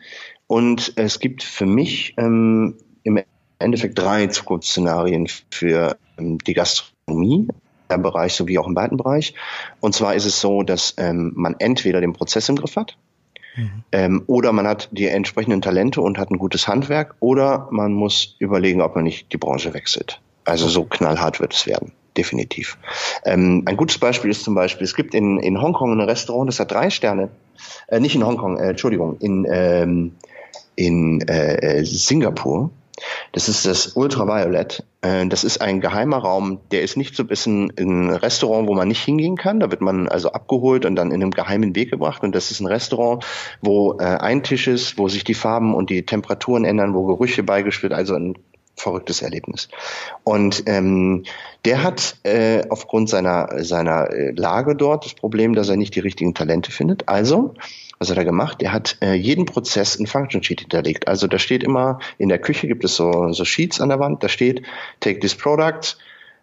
Und 0.48 0.94
es 0.96 1.20
gibt 1.20 1.44
für 1.44 1.66
mich 1.66 2.14
ähm, 2.16 2.76
im 3.04 3.20
Endeffekt 3.60 4.00
drei 4.00 4.26
Zukunftsszenarien 4.26 5.28
für 5.50 5.96
ähm, 6.18 6.38
die 6.38 6.54
Gastronomie. 6.54 7.46
Im 7.88 8.02
Bereich 8.02 8.34
sowie 8.34 8.58
auch 8.58 8.66
im 8.66 8.74
weiten 8.74 8.96
Bereich. 8.96 9.34
Und 9.80 9.94
zwar 9.94 10.14
ist 10.14 10.24
es 10.24 10.40
so, 10.40 10.62
dass 10.62 10.94
ähm, 10.96 11.32
man 11.36 11.56
entweder 11.58 12.00
den 12.00 12.12
Prozess 12.12 12.48
im 12.48 12.56
Griff 12.56 12.76
hat, 12.76 12.96
mhm. 13.56 13.84
ähm, 13.92 14.22
oder 14.26 14.52
man 14.52 14.66
hat 14.66 14.88
die 14.92 15.06
entsprechenden 15.06 15.62
Talente 15.62 16.00
und 16.00 16.18
hat 16.18 16.30
ein 16.30 16.38
gutes 16.38 16.66
Handwerk, 16.66 17.14
oder 17.20 17.68
man 17.70 17.92
muss 17.92 18.36
überlegen, 18.38 18.80
ob 18.80 18.94
man 18.94 19.04
nicht 19.04 19.32
die 19.32 19.36
Branche 19.36 19.74
wechselt. 19.74 20.20
Also 20.44 20.68
so 20.68 20.84
knallhart 20.84 21.40
wird 21.40 21.54
es 21.54 21.66
werden 21.66 21.92
definitiv. 22.16 22.78
Ähm, 23.24 23.62
ein 23.66 23.76
gutes 23.76 23.98
Beispiel 23.98 24.30
ist 24.30 24.44
zum 24.44 24.54
Beispiel, 24.54 24.84
es 24.84 24.94
gibt 24.94 25.14
in, 25.14 25.38
in 25.38 25.60
Hongkong 25.60 25.92
ein 25.92 26.00
Restaurant, 26.00 26.48
das 26.48 26.60
hat 26.60 26.70
drei 26.70 26.90
Sterne, 26.90 27.30
äh, 27.88 28.00
nicht 28.00 28.14
in 28.14 28.24
Hongkong, 28.24 28.58
äh, 28.58 28.70
Entschuldigung, 28.70 29.16
in, 29.18 29.46
ähm, 29.50 30.12
in 30.76 31.20
äh, 31.28 31.78
äh 31.80 31.84
Singapur 31.84 32.70
das 33.32 33.48
ist 33.48 33.66
das 33.66 33.88
Ultraviolet. 33.88 34.84
Äh, 35.02 35.26
das 35.26 35.44
ist 35.44 35.60
ein 35.60 35.80
geheimer 35.80 36.18
Raum, 36.18 36.60
der 36.70 36.82
ist 36.82 36.96
nicht 36.96 37.16
so 37.16 37.24
ein 37.24 37.26
bisschen 37.26 37.72
ein 37.78 38.10
Restaurant, 38.10 38.68
wo 38.68 38.74
man 38.74 38.88
nicht 38.88 39.02
hingehen 39.02 39.36
kann. 39.36 39.60
Da 39.60 39.70
wird 39.70 39.80
man 39.80 40.08
also 40.08 40.32
abgeholt 40.32 40.84
und 40.84 40.96
dann 40.96 41.10
in 41.10 41.22
einem 41.22 41.30
geheimen 41.30 41.74
Weg 41.74 41.90
gebracht. 41.90 42.22
Und 42.22 42.34
das 42.34 42.50
ist 42.50 42.60
ein 42.60 42.66
Restaurant, 42.66 43.24
wo 43.60 43.98
äh, 43.98 44.04
ein 44.04 44.42
Tisch 44.42 44.68
ist, 44.68 44.98
wo 44.98 45.08
sich 45.08 45.24
die 45.24 45.34
Farben 45.34 45.74
und 45.74 45.90
die 45.90 46.06
Temperaturen 46.06 46.64
ändern, 46.64 46.94
wo 46.94 47.04
Gerüche 47.04 47.42
beigeschwört, 47.42 47.92
also 47.92 48.14
ein 48.14 48.34
verrücktes 48.76 49.22
Erlebnis. 49.22 49.68
Und 50.24 50.64
ähm, 50.66 51.24
der 51.64 51.82
hat 51.82 52.16
äh, 52.24 52.62
aufgrund 52.68 53.08
seiner, 53.08 53.64
seiner 53.64 54.08
Lage 54.34 54.76
dort 54.76 55.04
das 55.04 55.14
Problem, 55.14 55.54
dass 55.54 55.68
er 55.68 55.76
nicht 55.76 55.94
die 55.94 56.00
richtigen 56.00 56.34
Talente 56.34 56.70
findet. 56.70 57.08
Also 57.08 57.54
was 57.98 58.10
hat 58.10 58.18
er 58.18 58.24
gemacht? 58.24 58.62
Er 58.62 58.72
hat 58.72 58.98
äh, 59.00 59.14
jeden 59.14 59.46
Prozess 59.46 59.94
in 59.96 60.06
Function 60.06 60.42
Sheet 60.42 60.60
hinterlegt. 60.60 61.08
Also 61.08 61.26
da 61.26 61.38
steht 61.38 61.62
immer, 61.62 62.00
in 62.18 62.28
der 62.28 62.38
Küche 62.38 62.66
gibt 62.66 62.84
es 62.84 62.96
so, 62.96 63.32
so 63.32 63.44
Sheets 63.44 63.80
an 63.80 63.88
der 63.88 64.00
Wand, 64.00 64.22
da 64.22 64.28
steht, 64.28 64.62
take 65.00 65.20
this 65.20 65.34
product, 65.34 65.96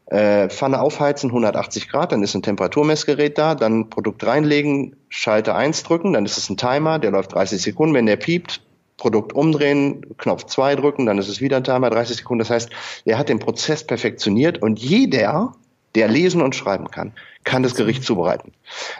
äh, 0.07 0.49
Pfanne 0.49 0.81
aufheizen, 0.81 1.29
180 1.29 1.89
Grad, 1.89 2.11
dann 2.11 2.23
ist 2.23 2.35
ein 2.35 2.41
Temperaturmessgerät 2.41 3.37
da, 3.37 3.55
dann 3.55 3.89
Produkt 3.89 4.25
reinlegen, 4.25 4.95
Schalter 5.09 5.55
1 5.55 5.83
drücken, 5.83 6.13
dann 6.13 6.25
ist 6.25 6.37
es 6.37 6.49
ein 6.49 6.57
Timer, 6.57 6.99
der 6.99 7.11
läuft 7.11 7.33
30 7.33 7.61
Sekunden, 7.61 7.95
wenn 7.95 8.05
der 8.05 8.17
piept, 8.17 8.61
Produkt 9.01 9.33
umdrehen, 9.33 10.05
Knopf 10.19 10.45
2 10.45 10.75
drücken, 10.75 11.07
dann 11.07 11.17
ist 11.17 11.27
es 11.27 11.41
wieder 11.41 11.57
ein 11.57 11.63
Timer, 11.63 11.89
30 11.89 12.17
Sekunden. 12.17 12.37
Das 12.37 12.51
heißt, 12.51 12.69
er 13.05 13.17
hat 13.17 13.29
den 13.29 13.39
Prozess 13.39 13.83
perfektioniert 13.83 14.61
und 14.61 14.77
jeder 14.77 15.53
der 15.95 16.07
lesen 16.07 16.39
und 16.39 16.55
schreiben 16.55 16.91
kann, 16.91 17.11
kann 17.43 17.63
das 17.63 17.75
Gericht 17.75 18.03
zubereiten. 18.03 18.51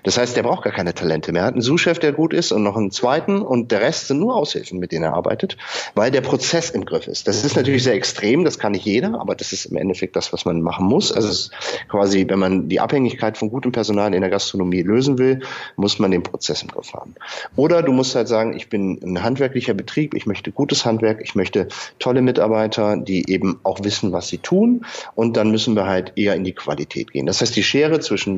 Das 0.03 0.17
heißt, 0.17 0.35
der 0.35 0.43
braucht 0.43 0.63
gar 0.63 0.73
keine 0.73 0.93
Talente 0.93 1.31
mehr. 1.31 1.43
Er 1.43 1.47
hat 1.47 1.53
einen 1.53 1.61
Sous-Chef, 1.61 1.99
der 1.99 2.11
gut 2.11 2.33
ist 2.33 2.51
und 2.51 2.63
noch 2.63 2.75
einen 2.75 2.91
zweiten 2.91 3.41
und 3.41 3.71
der 3.71 3.81
Rest 3.81 4.07
sind 4.07 4.19
nur 4.19 4.35
Aushilfen, 4.35 4.79
mit 4.79 4.91
denen 4.91 5.05
er 5.05 5.13
arbeitet, 5.13 5.57
weil 5.95 6.11
der 6.11 6.21
Prozess 6.21 6.69
im 6.71 6.85
Griff 6.85 7.07
ist. 7.07 7.27
Das 7.27 7.43
ist 7.43 7.55
natürlich 7.55 7.83
sehr 7.83 7.93
extrem, 7.93 8.43
das 8.43 8.59
kann 8.59 8.73
nicht 8.73 8.85
jeder, 8.85 9.19
aber 9.19 9.35
das 9.35 9.53
ist 9.53 9.65
im 9.65 9.77
Endeffekt 9.77 10.15
das, 10.15 10.33
was 10.33 10.45
man 10.45 10.61
machen 10.61 10.85
muss. 10.87 11.11
Also 11.11 11.51
quasi, 11.87 12.25
wenn 12.27 12.39
man 12.39 12.69
die 12.69 12.79
Abhängigkeit 12.79 13.37
von 13.37 13.49
gutem 13.49 13.71
Personal 13.71 14.13
in 14.13 14.21
der 14.21 14.29
Gastronomie 14.29 14.81
lösen 14.81 15.17
will, 15.17 15.41
muss 15.75 15.99
man 15.99 16.11
den 16.11 16.23
Prozess 16.23 16.61
im 16.61 16.69
Griff 16.69 16.93
haben. 16.93 17.15
Oder 17.55 17.83
du 17.83 17.91
musst 17.91 18.15
halt 18.15 18.27
sagen, 18.27 18.55
ich 18.55 18.69
bin 18.69 18.99
ein 19.03 19.23
handwerklicher 19.23 19.73
Betrieb, 19.73 20.13
ich 20.13 20.25
möchte 20.25 20.51
gutes 20.51 20.85
Handwerk, 20.85 21.21
ich 21.23 21.35
möchte 21.35 21.67
tolle 21.99 22.21
Mitarbeiter, 22.21 22.97
die 22.97 23.29
eben 23.31 23.59
auch 23.63 23.83
wissen, 23.83 24.11
was 24.11 24.27
sie 24.27 24.39
tun 24.39 24.85
und 25.15 25.37
dann 25.37 25.51
müssen 25.51 25.75
wir 25.75 25.85
halt 25.85 26.13
eher 26.15 26.35
in 26.35 26.43
die 26.43 26.53
Qualität 26.53 27.11
gehen. 27.11 27.25
Das 27.25 27.41
heißt, 27.41 27.55
die 27.55 27.63
Schere 27.63 27.99
zwischen 27.99 28.30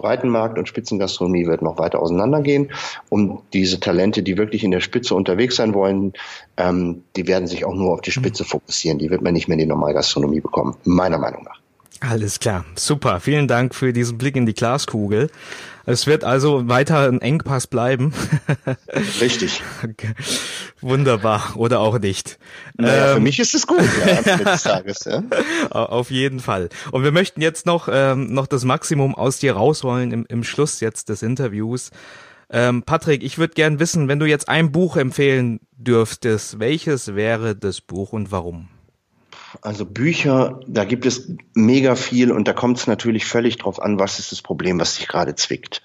Breitenmarkt 0.00 0.58
und 0.58 0.68
Spitzengastronomie 0.68 1.46
wird 1.46 1.62
noch 1.62 1.78
weiter 1.78 2.00
auseinandergehen. 2.00 2.72
Und 3.08 3.42
diese 3.52 3.80
Talente, 3.80 4.22
die 4.22 4.38
wirklich 4.38 4.64
in 4.64 4.70
der 4.70 4.80
Spitze 4.80 5.14
unterwegs 5.14 5.56
sein 5.56 5.74
wollen, 5.74 6.12
ähm, 6.56 7.04
die 7.16 7.26
werden 7.26 7.46
sich 7.46 7.64
auch 7.64 7.74
nur 7.74 7.92
auf 7.92 8.00
die 8.00 8.12
Spitze 8.12 8.44
fokussieren. 8.44 8.98
Die 8.98 9.10
wird 9.10 9.22
man 9.22 9.34
nicht 9.34 9.48
mehr 9.48 9.54
in 9.54 9.60
die 9.60 9.66
Normalgastronomie 9.66 10.40
bekommen, 10.40 10.76
meiner 10.84 11.18
Meinung 11.18 11.44
nach. 11.44 11.60
Alles 12.00 12.38
klar, 12.38 12.64
super. 12.76 13.18
Vielen 13.20 13.48
Dank 13.48 13.74
für 13.74 13.92
diesen 13.92 14.18
Blick 14.18 14.36
in 14.36 14.46
die 14.46 14.54
Glaskugel. 14.54 15.30
Es 15.84 16.06
wird 16.06 16.22
also 16.22 16.68
weiter 16.68 17.08
ein 17.08 17.22
Engpass 17.22 17.66
bleiben. 17.66 18.12
Richtig. 19.20 19.62
Okay. 19.82 20.12
Wunderbar. 20.82 21.54
Oder 21.56 21.80
auch 21.80 21.98
nicht. 21.98 22.38
Naja, 22.76 23.08
ähm, 23.08 23.14
für 23.14 23.20
mich 23.20 23.40
ist 23.40 23.54
es 23.54 23.66
gut, 23.66 23.80
ja, 24.04 24.36
des 24.36 24.62
Tages, 24.64 25.06
ja. 25.06 25.22
Auf 25.70 26.10
jeden 26.10 26.40
Fall. 26.40 26.68
Und 26.92 27.04
wir 27.04 27.10
möchten 27.10 27.40
jetzt 27.40 27.64
noch, 27.64 27.88
ähm, 27.90 28.34
noch 28.34 28.46
das 28.46 28.64
Maximum 28.64 29.14
aus 29.14 29.38
dir 29.38 29.54
rausholen 29.54 30.12
im, 30.12 30.26
im 30.28 30.44
Schluss 30.44 30.80
jetzt 30.80 31.08
des 31.08 31.22
Interviews. 31.22 31.90
Ähm, 32.50 32.82
Patrick, 32.82 33.22
ich 33.22 33.38
würde 33.38 33.54
gern 33.54 33.80
wissen, 33.80 34.08
wenn 34.08 34.18
du 34.18 34.26
jetzt 34.26 34.48
ein 34.50 34.70
Buch 34.72 34.96
empfehlen 34.96 35.60
dürftest, 35.72 36.60
welches 36.60 37.14
wäre 37.14 37.56
das 37.56 37.80
Buch 37.80 38.12
und 38.12 38.30
warum? 38.30 38.68
Also 39.62 39.86
Bücher, 39.86 40.60
da 40.66 40.84
gibt 40.84 41.06
es 41.06 41.32
mega 41.54 41.94
viel 41.94 42.30
und 42.32 42.46
da 42.46 42.52
kommt 42.52 42.78
es 42.78 42.86
natürlich 42.86 43.24
völlig 43.24 43.56
drauf 43.56 43.80
an, 43.80 43.98
was 43.98 44.18
ist 44.18 44.30
das 44.30 44.42
Problem, 44.42 44.78
was 44.78 44.96
dich 44.96 45.08
gerade 45.08 45.34
zwickt. 45.36 45.82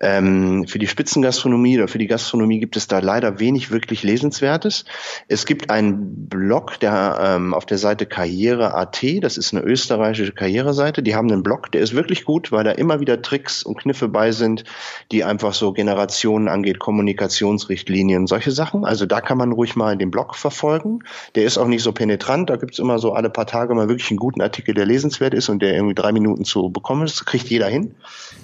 Ähm, 0.00 0.66
für 0.68 0.78
die 0.78 0.86
Spitzengastronomie 0.86 1.76
oder 1.78 1.88
für 1.88 1.98
die 1.98 2.06
Gastronomie 2.06 2.60
gibt 2.60 2.76
es 2.76 2.86
da 2.86 3.00
leider 3.00 3.40
wenig 3.40 3.72
wirklich 3.72 4.04
Lesenswertes. 4.04 4.84
Es 5.26 5.44
gibt 5.44 5.70
einen 5.70 6.28
Blog, 6.28 6.78
der 6.80 7.18
ähm, 7.20 7.52
auf 7.52 7.66
der 7.66 7.78
Seite 7.78 8.06
Karriere.at, 8.06 9.02
das 9.22 9.36
ist 9.36 9.52
eine 9.52 9.64
österreichische 9.64 10.32
Karriereseite, 10.32 11.02
die 11.02 11.16
haben 11.16 11.30
einen 11.32 11.42
Blog, 11.42 11.72
der 11.72 11.80
ist 11.80 11.94
wirklich 11.94 12.24
gut, 12.24 12.52
weil 12.52 12.62
da 12.62 12.70
immer 12.70 13.00
wieder 13.00 13.22
Tricks 13.22 13.64
und 13.64 13.78
Kniffe 13.78 14.08
bei 14.08 14.30
sind, 14.30 14.62
die 15.10 15.24
einfach 15.24 15.54
so 15.54 15.72
Generationen 15.72 16.46
angeht, 16.46 16.78
Kommunikationsrichtlinien, 16.78 18.28
solche 18.28 18.52
Sachen. 18.52 18.84
Also 18.84 19.06
da 19.06 19.20
kann 19.20 19.38
man 19.38 19.50
ruhig 19.50 19.74
mal 19.74 19.96
den 19.96 20.12
Blog 20.12 20.36
verfolgen. 20.36 21.00
Der 21.34 21.42
ist 21.44 21.58
auch 21.58 21.66
nicht 21.66 21.82
so 21.82 21.90
penetrant, 21.92 22.50
da 22.50 22.56
gibt 22.56 22.74
es 22.74 22.78
immer 22.78 22.99
so 23.00 23.12
alle 23.12 23.30
paar 23.30 23.46
Tage 23.46 23.74
mal 23.74 23.88
wirklich 23.88 24.10
einen 24.10 24.18
guten 24.18 24.40
Artikel, 24.40 24.74
der 24.74 24.86
lesenswert 24.86 25.34
ist 25.34 25.48
und 25.48 25.60
der 25.60 25.74
irgendwie 25.74 25.94
drei 25.94 26.12
Minuten 26.12 26.44
zu 26.44 26.70
bekommen 26.70 27.04
ist. 27.04 27.24
Kriegt 27.26 27.48
jeder 27.48 27.68
hin. 27.68 27.94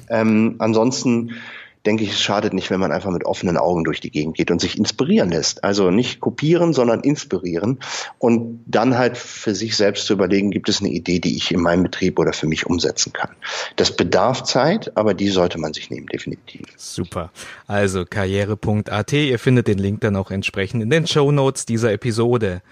Ähm, 0.09 0.57
ansonsten 0.59 1.35
denke 1.87 2.05
ich, 2.05 2.11
es 2.11 2.21
schadet 2.21 2.53
nicht, 2.53 2.71
wenn 2.71 2.81
man 2.81 2.93
einfach 2.93 3.11
mit 3.11 3.25
offenen 3.25 3.57
Augen 3.57 3.85
durch 3.85 4.01
die 4.01 4.11
Gegend 4.11 4.37
geht 4.37 4.51
und 4.51 4.61
sich 4.61 4.77
inspirieren 4.77 5.31
lässt. 5.31 5.65
Also 5.65 5.91
nicht 5.91 6.21
kopieren, 6.21 6.73
sondern 6.73 7.01
inspirieren 7.01 7.79
und 8.19 8.63
dann 8.67 8.99
halt 8.99 9.17
für 9.17 9.55
sich 9.55 9.77
selbst 9.77 10.07
zu 10.07 10.13
überlegen, 10.13 10.51
gibt 10.51 10.69
es 10.69 10.81
eine 10.81 10.91
Idee, 10.91 11.21
die 11.21 11.37
ich 11.37 11.53
in 11.53 11.61
meinem 11.61 11.85
Betrieb 11.85 12.19
oder 12.19 12.33
für 12.33 12.47
mich 12.47 12.67
umsetzen 12.67 13.13
kann. 13.13 13.31
Das 13.77 13.95
bedarf 13.95 14.43
Zeit, 14.43 14.97
aber 14.97 15.15
die 15.15 15.29
sollte 15.29 15.59
man 15.59 15.73
sich 15.73 15.91
nehmen, 15.91 16.07
definitiv. 16.09 16.67
Super. 16.77 17.31
Also 17.67 18.05
karriere.at, 18.05 19.13
ihr 19.13 19.39
findet 19.39 19.69
den 19.69 19.79
Link 19.79 20.01
dann 20.01 20.17
auch 20.17 20.31
entsprechend 20.31 20.83
in 20.83 20.91
den 20.91 21.07
Show 21.07 21.31
Notes 21.31 21.67
dieser 21.67 21.93
Episode. 21.93 22.63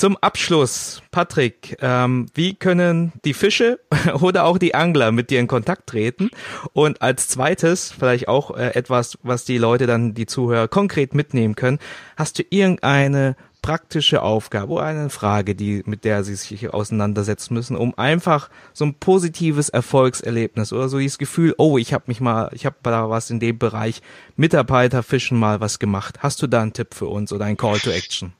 Zum 0.00 0.16
Abschluss, 0.16 1.02
Patrick, 1.10 1.76
ähm, 1.82 2.24
wie 2.32 2.54
können 2.54 3.12
die 3.26 3.34
Fische 3.34 3.80
oder 4.22 4.46
auch 4.46 4.56
die 4.56 4.74
Angler 4.74 5.12
mit 5.12 5.28
dir 5.28 5.40
in 5.40 5.46
Kontakt 5.46 5.90
treten? 5.90 6.30
Und 6.72 7.02
als 7.02 7.28
zweites, 7.28 7.92
vielleicht 7.92 8.26
auch 8.26 8.56
äh, 8.56 8.68
etwas, 8.68 9.18
was 9.22 9.44
die 9.44 9.58
Leute 9.58 9.86
dann, 9.86 10.14
die 10.14 10.24
Zuhörer 10.24 10.68
konkret 10.68 11.12
mitnehmen 11.12 11.54
können, 11.54 11.78
hast 12.16 12.38
du 12.38 12.44
irgendeine 12.48 13.36
praktische 13.60 14.22
Aufgabe 14.22 14.72
oder 14.72 14.84
eine 14.84 15.10
Frage, 15.10 15.54
die, 15.54 15.82
mit 15.84 16.06
der 16.06 16.24
sie 16.24 16.34
sich 16.34 16.72
auseinandersetzen 16.72 17.52
müssen, 17.52 17.76
um 17.76 17.92
einfach 17.98 18.48
so 18.72 18.86
ein 18.86 18.94
positives 18.94 19.68
Erfolgserlebnis 19.68 20.72
oder 20.72 20.88
so 20.88 20.98
dieses 20.98 21.18
Gefühl, 21.18 21.54
oh, 21.58 21.76
ich 21.76 21.92
habe 21.92 22.04
mich 22.06 22.22
mal, 22.22 22.48
ich 22.54 22.64
habe 22.64 22.76
da 22.84 23.10
was 23.10 23.28
in 23.28 23.38
dem 23.38 23.58
Bereich 23.58 24.00
Mitarbeiterfischen 24.36 25.38
mal 25.38 25.60
was 25.60 25.78
gemacht. 25.78 26.20
Hast 26.20 26.40
du 26.40 26.46
da 26.46 26.62
einen 26.62 26.72
Tipp 26.72 26.94
für 26.94 27.08
uns 27.08 27.34
oder 27.34 27.44
ein 27.44 27.58
Call 27.58 27.80
to 27.80 27.90
Action? 27.90 28.32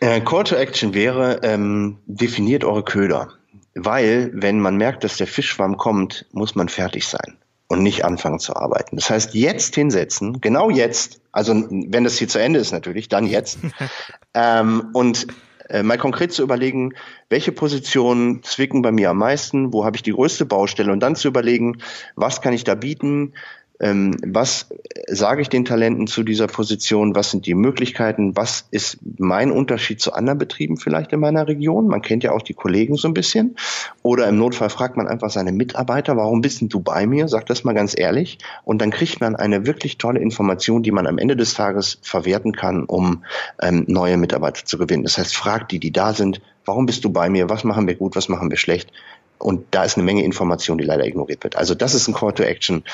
Äh, 0.00 0.20
Call 0.20 0.44
to 0.44 0.56
Action 0.56 0.94
wäre, 0.94 1.40
ähm, 1.42 1.98
definiert 2.06 2.64
eure 2.64 2.82
Köder. 2.82 3.32
Weil, 3.74 4.30
wenn 4.32 4.60
man 4.60 4.76
merkt, 4.76 5.04
dass 5.04 5.16
der 5.16 5.26
Fischschwamm 5.26 5.76
kommt, 5.76 6.26
muss 6.32 6.54
man 6.54 6.68
fertig 6.68 7.06
sein 7.06 7.36
und 7.68 7.82
nicht 7.82 8.04
anfangen 8.04 8.38
zu 8.38 8.56
arbeiten. 8.56 8.96
Das 8.96 9.10
heißt, 9.10 9.34
jetzt 9.34 9.74
hinsetzen, 9.74 10.40
genau 10.40 10.70
jetzt, 10.70 11.20
also 11.32 11.52
wenn 11.70 12.04
das 12.04 12.16
hier 12.16 12.28
zu 12.28 12.38
Ende 12.38 12.58
ist 12.58 12.72
natürlich, 12.72 13.08
dann 13.08 13.26
jetzt, 13.26 13.58
ähm, 14.34 14.90
und 14.92 15.26
äh, 15.68 15.82
mal 15.82 15.98
konkret 15.98 16.32
zu 16.32 16.42
überlegen, 16.42 16.92
welche 17.28 17.52
Positionen 17.52 18.42
zwicken 18.44 18.82
bei 18.82 18.92
mir 18.92 19.10
am 19.10 19.18
meisten, 19.18 19.72
wo 19.72 19.84
habe 19.84 19.96
ich 19.96 20.02
die 20.02 20.12
größte 20.12 20.46
Baustelle 20.46 20.92
und 20.92 21.00
dann 21.00 21.16
zu 21.16 21.28
überlegen, 21.28 21.78
was 22.14 22.40
kann 22.40 22.52
ich 22.52 22.64
da 22.64 22.76
bieten, 22.76 23.34
was 23.78 24.68
sage 25.06 25.42
ich 25.42 25.48
den 25.48 25.66
Talenten 25.66 26.06
zu 26.06 26.22
dieser 26.22 26.46
Position? 26.46 27.14
Was 27.14 27.30
sind 27.30 27.44
die 27.44 27.54
Möglichkeiten? 27.54 28.34
Was 28.34 28.66
ist 28.70 28.98
mein 29.18 29.50
Unterschied 29.50 30.00
zu 30.00 30.14
anderen 30.14 30.38
Betrieben 30.38 30.78
vielleicht 30.78 31.12
in 31.12 31.20
meiner 31.20 31.46
Region? 31.46 31.86
Man 31.86 32.00
kennt 32.00 32.24
ja 32.24 32.32
auch 32.32 32.40
die 32.40 32.54
Kollegen 32.54 32.96
so 32.96 33.06
ein 33.08 33.14
bisschen. 33.14 33.56
Oder 34.02 34.28
im 34.28 34.38
Notfall 34.38 34.70
fragt 34.70 34.96
man 34.96 35.06
einfach 35.06 35.30
seine 35.30 35.52
Mitarbeiter, 35.52 36.16
warum 36.16 36.40
bist 36.40 36.62
du 36.62 36.80
bei 36.80 37.06
mir? 37.06 37.28
Sag 37.28 37.44
das 37.46 37.64
mal 37.64 37.74
ganz 37.74 37.94
ehrlich. 37.98 38.38
Und 38.64 38.80
dann 38.80 38.90
kriegt 38.90 39.20
man 39.20 39.36
eine 39.36 39.66
wirklich 39.66 39.98
tolle 39.98 40.20
Information, 40.20 40.82
die 40.82 40.92
man 40.92 41.06
am 41.06 41.18
Ende 41.18 41.36
des 41.36 41.52
Tages 41.52 41.98
verwerten 42.00 42.52
kann, 42.52 42.84
um 42.84 43.24
ähm, 43.60 43.84
neue 43.88 44.16
Mitarbeiter 44.16 44.64
zu 44.64 44.78
gewinnen. 44.78 45.02
Das 45.02 45.18
heißt, 45.18 45.36
fragt 45.36 45.70
die, 45.72 45.80
die 45.80 45.92
da 45.92 46.14
sind, 46.14 46.40
warum 46.64 46.86
bist 46.86 47.04
du 47.04 47.10
bei 47.10 47.28
mir? 47.28 47.50
Was 47.50 47.62
machen 47.64 47.86
wir 47.86 47.94
gut? 47.94 48.16
Was 48.16 48.30
machen 48.30 48.48
wir 48.48 48.56
schlecht? 48.56 48.90
Und 49.38 49.66
da 49.70 49.84
ist 49.84 49.96
eine 49.96 50.04
Menge 50.04 50.24
Information, 50.24 50.78
die 50.78 50.84
leider 50.84 51.04
ignoriert 51.06 51.44
wird. 51.44 51.56
Also 51.56 51.74
das 51.74 51.94
ist 51.94 52.08
ein 52.08 52.14
Call 52.14 52.32
to 52.32 52.42
Action 52.42 52.84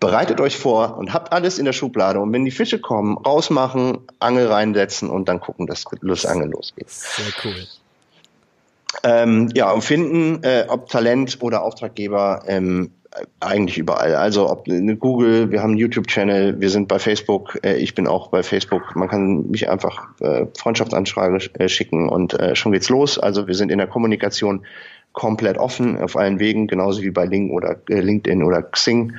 bereitet 0.00 0.40
euch 0.40 0.56
vor 0.56 0.98
und 0.98 1.12
habt 1.12 1.32
alles 1.32 1.58
in 1.58 1.64
der 1.64 1.72
Schublade. 1.72 2.20
Und 2.20 2.32
wenn 2.32 2.44
die 2.44 2.50
Fische 2.50 2.80
kommen, 2.80 3.16
rausmachen, 3.18 3.98
Angel 4.18 4.46
reinsetzen 4.46 5.10
und 5.10 5.28
dann 5.28 5.40
gucken, 5.40 5.66
dass 5.66 5.84
das 6.02 6.26
Angeln 6.26 6.50
losgeht. 6.52 6.90
Sehr 6.90 7.26
cool. 7.44 7.54
Ähm, 9.02 9.50
ja, 9.54 9.70
und 9.70 9.82
finden, 9.82 10.42
äh, 10.42 10.64
ob 10.68 10.88
Talent 10.88 11.38
oder 11.40 11.62
Auftraggeber, 11.62 12.44
ähm, 12.46 12.90
eigentlich 13.40 13.78
überall. 13.78 14.14
Also 14.14 14.50
ob 14.50 14.68
eine 14.68 14.96
Google, 14.96 15.50
wir 15.50 15.62
haben 15.62 15.70
einen 15.70 15.78
YouTube-Channel, 15.78 16.60
wir 16.60 16.70
sind 16.70 16.88
bei 16.88 16.98
Facebook, 16.98 17.58
äh, 17.64 17.76
ich 17.76 17.94
bin 17.94 18.06
auch 18.06 18.28
bei 18.28 18.42
Facebook. 18.42 18.94
Man 18.94 19.08
kann 19.08 19.50
mich 19.50 19.68
einfach 19.68 20.08
äh, 20.20 20.46
Freundschaftsanfrage 20.58 21.50
äh, 21.58 21.68
schicken 21.68 22.08
und 22.08 22.38
äh, 22.38 22.54
schon 22.54 22.72
geht's 22.72 22.88
los. 22.88 23.18
Also 23.18 23.46
wir 23.46 23.54
sind 23.54 23.70
in 23.70 23.78
der 23.78 23.86
Kommunikation 23.86 24.66
komplett 25.12 25.56
offen 25.56 25.98
auf 25.98 26.16
allen 26.16 26.38
Wegen, 26.38 26.66
genauso 26.66 27.02
wie 27.02 27.10
bei 27.10 27.24
Link 27.24 27.50
oder 27.52 27.76
äh, 27.88 28.00
LinkedIn 28.00 28.42
oder 28.42 28.62
Xing. 28.62 29.14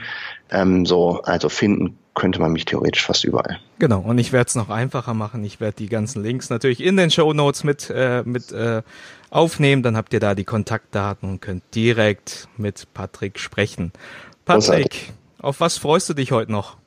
Ähm, 0.49 0.85
so, 0.85 1.21
also 1.23 1.49
finden 1.49 1.97
könnte 2.17 2.41
man 2.41 2.51
mich 2.51 2.65
theoretisch 2.65 3.05
fast 3.05 3.23
überall. 3.23 3.59
Genau, 3.77 3.99
und 3.99 4.17
ich 4.17 4.31
werde 4.31 4.47
es 4.47 4.55
noch 4.55 4.69
einfacher 4.69 5.13
machen. 5.13 5.43
Ich 5.43 5.59
werde 5.59 5.77
die 5.77 5.87
ganzen 5.87 6.23
Links 6.23 6.49
natürlich 6.49 6.83
in 6.83 6.97
den 6.97 7.11
Show 7.11 7.31
Notes 7.31 7.63
mit, 7.63 7.91
äh, 7.93 8.23
mit 8.25 8.51
äh, 8.51 8.81
aufnehmen. 9.29 9.83
Dann 9.83 9.95
habt 9.95 10.13
ihr 10.13 10.19
da 10.19 10.33
die 10.33 10.43
Kontaktdaten 10.43 11.29
und 11.29 11.41
könnt 11.41 11.63
direkt 11.75 12.47
mit 12.57 12.87
Patrick 12.95 13.37
sprechen. 13.37 13.91
Patrick, 14.45 14.65
Großartig. 14.65 15.13
auf 15.39 15.59
was 15.59 15.77
freust 15.77 16.09
du 16.09 16.15
dich 16.15 16.31
heute 16.31 16.51
noch? 16.51 16.77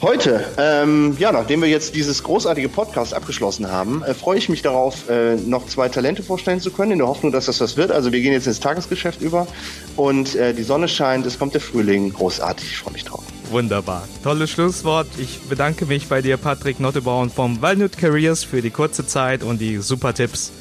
Heute, 0.00 0.44
ähm, 0.58 1.16
ja, 1.18 1.32
nachdem 1.32 1.60
wir 1.60 1.68
jetzt 1.68 1.94
dieses 1.94 2.22
großartige 2.22 2.68
Podcast 2.68 3.14
abgeschlossen 3.14 3.70
haben, 3.70 4.02
äh, 4.04 4.14
freue 4.14 4.38
ich 4.38 4.48
mich 4.48 4.62
darauf, 4.62 5.08
äh, 5.08 5.34
noch 5.34 5.66
zwei 5.66 5.88
Talente 5.88 6.22
vorstellen 6.22 6.60
zu 6.60 6.70
können, 6.70 6.92
in 6.92 6.98
der 6.98 7.08
Hoffnung, 7.08 7.32
dass 7.32 7.46
das 7.46 7.60
was 7.60 7.76
wird. 7.76 7.90
Also 7.90 8.12
wir 8.12 8.20
gehen 8.20 8.32
jetzt 8.32 8.46
ins 8.46 8.60
Tagesgeschäft 8.60 9.20
über 9.20 9.48
und 9.96 10.36
äh, 10.36 10.54
die 10.54 10.62
Sonne 10.62 10.86
scheint, 10.86 11.26
es 11.26 11.38
kommt 11.38 11.54
der 11.54 11.60
Frühling, 11.60 12.12
großartig, 12.12 12.70
ich 12.70 12.78
freue 12.78 12.92
mich 12.92 13.04
drauf. 13.04 13.24
Wunderbar. 13.50 14.06
Tolles 14.22 14.50
Schlusswort. 14.50 15.08
Ich 15.18 15.40
bedanke 15.48 15.86
mich 15.86 16.06
bei 16.06 16.22
dir, 16.22 16.36
Patrick 16.36 16.80
Nottebaum 16.80 17.30
vom 17.30 17.60
Walnut 17.60 17.96
Careers 17.96 18.44
für 18.44 18.62
die 18.62 18.70
kurze 18.70 19.06
Zeit 19.06 19.42
und 19.42 19.58
die 19.60 19.78
super 19.78 20.14
Tipps. 20.14 20.52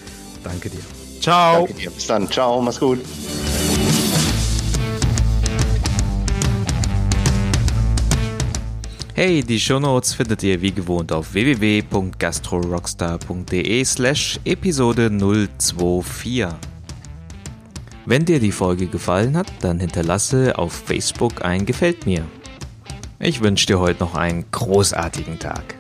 Danke 0.44 0.70
dir. 0.70 0.80
Ciao. 1.22 1.66
Danke 1.66 1.74
dir. 1.74 1.92
Bis 1.92 2.08
dann. 2.08 2.32
Ciao. 2.32 2.62
Mach's 2.62 2.80
gut. 2.80 3.00
Hey, 9.20 9.42
die 9.42 9.60
Shownotes 9.60 10.14
findet 10.14 10.44
ihr 10.44 10.62
wie 10.62 10.72
gewohnt 10.72 11.12
auf 11.12 11.34
www.gastrorockstar.de 11.34 13.84
slash 13.84 14.40
Episode 14.46 15.10
024. 15.10 16.46
Wenn 18.06 18.26
dir 18.26 18.40
die 18.40 18.52
Folge 18.52 18.86
gefallen 18.86 19.36
hat, 19.36 19.52
dann 19.62 19.80
hinterlasse 19.80 20.56
auf 20.60 20.72
Facebook 20.72 21.44
ein 21.44 21.66
Gefällt 21.66 22.06
mir. 22.06 22.26
Ich 23.18 23.42
wünsche 23.42 23.66
dir 23.66 23.80
heute 23.80 24.02
noch 24.02 24.14
einen 24.14 24.46
großartigen 24.52 25.40
Tag. 25.40 25.77